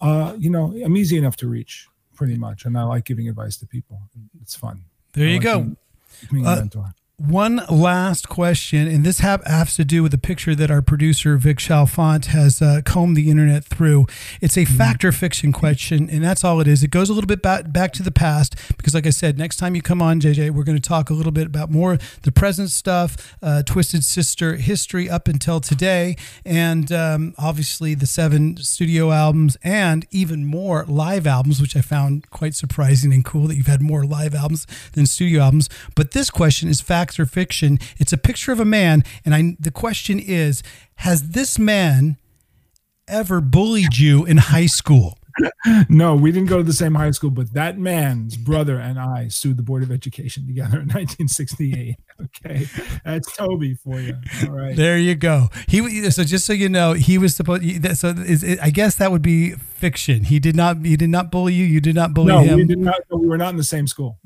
[0.00, 2.64] uh, you know, I'm easy enough to reach pretty much.
[2.64, 4.00] And I like giving advice to people.
[4.40, 4.84] It's fun.
[5.12, 5.58] There you like go.
[5.60, 5.76] Being,
[6.32, 6.66] being uh,
[7.16, 11.36] one last question, and this have, has to do with a picture that our producer
[11.36, 14.06] Vic Chalfant has uh, combed the internet through.
[14.40, 16.82] It's a fact or fiction question, and that's all it is.
[16.82, 19.58] It goes a little bit back, back to the past because, like I said, next
[19.58, 22.32] time you come on, JJ, we're going to talk a little bit about more the
[22.32, 29.12] present stuff, uh, Twisted Sister history up until today, and um, obviously the seven studio
[29.12, 33.68] albums and even more live albums, which I found quite surprising and cool that you've
[33.68, 35.68] had more live albums than studio albums.
[35.94, 37.78] But this question is factor or fiction.
[37.98, 39.56] It's a picture of a man, and I.
[39.58, 40.62] The question is,
[40.96, 42.16] has this man
[43.08, 45.18] ever bullied you in high school?
[45.88, 49.28] no, we didn't go to the same high school, but that man's brother and I
[49.28, 51.96] sued the Board of Education together in 1968.
[52.46, 52.66] Okay,
[53.04, 54.14] that's Toby for you.
[54.44, 55.48] All right, there you go.
[55.66, 57.62] He so just so you know, he was supposed.
[57.96, 59.54] So is it, I guess that would be
[59.84, 60.24] fiction.
[60.24, 60.78] He did not.
[60.84, 61.64] He did not bully you.
[61.64, 62.56] You did not bully no, him.
[62.56, 63.00] we did not.
[63.10, 64.18] We were not in the same school.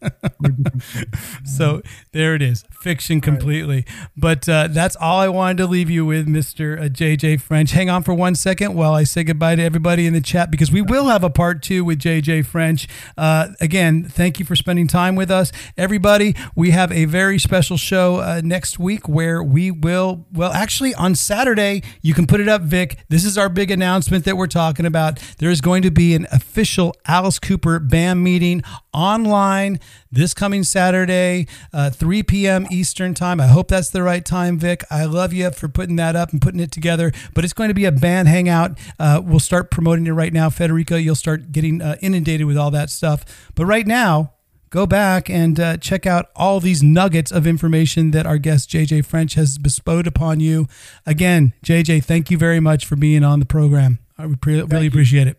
[1.44, 1.82] so
[2.12, 3.84] there it is, fiction completely.
[4.16, 7.72] But uh, that's all I wanted to leave you with, Mister uh, JJ French.
[7.72, 10.70] Hang on for one second while I say goodbye to everybody in the chat because
[10.70, 12.86] we will have a part two with JJ French.
[13.18, 16.34] Uh, again, thank you for spending time with us, everybody.
[16.54, 20.26] We have a very special show uh, next week where we will.
[20.32, 22.98] Well, actually, on Saturday, you can put it up, Vic.
[23.08, 25.18] This is our big announcement that we're talking about.
[25.38, 28.62] There is going to be an official Alice Cooper band meeting
[28.92, 29.78] online
[30.12, 32.66] this coming Saturday, uh, 3 p.m.
[32.70, 33.40] Eastern time.
[33.40, 34.84] I hope that's the right time, Vic.
[34.90, 37.12] I love you for putting that up and putting it together.
[37.34, 38.78] But it's going to be a band hangout.
[38.98, 40.50] Uh, we'll start promoting it right now.
[40.50, 43.24] Federico, you'll start getting uh, inundated with all that stuff.
[43.54, 44.32] But right now,
[44.70, 49.04] go back and uh, check out all these nuggets of information that our guest JJ
[49.04, 50.66] French has bestowed upon you.
[51.04, 53.98] Again, JJ, thank you very much for being on the program.
[54.16, 55.36] I really appreciate it.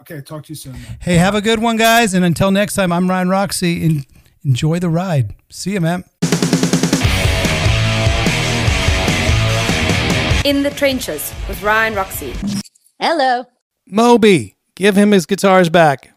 [0.00, 0.72] Okay, talk to you soon.
[0.72, 0.98] Man.
[1.00, 2.14] Hey, have a good one, guys.
[2.14, 3.84] And until next time, I'm Ryan Roxie.
[3.84, 4.04] En-
[4.44, 5.34] enjoy the ride.
[5.50, 6.04] See you, man.
[10.42, 12.34] In the Trenches with Ryan Roxie.
[12.98, 13.44] Hello.
[13.86, 16.12] Moby, give him his guitars back.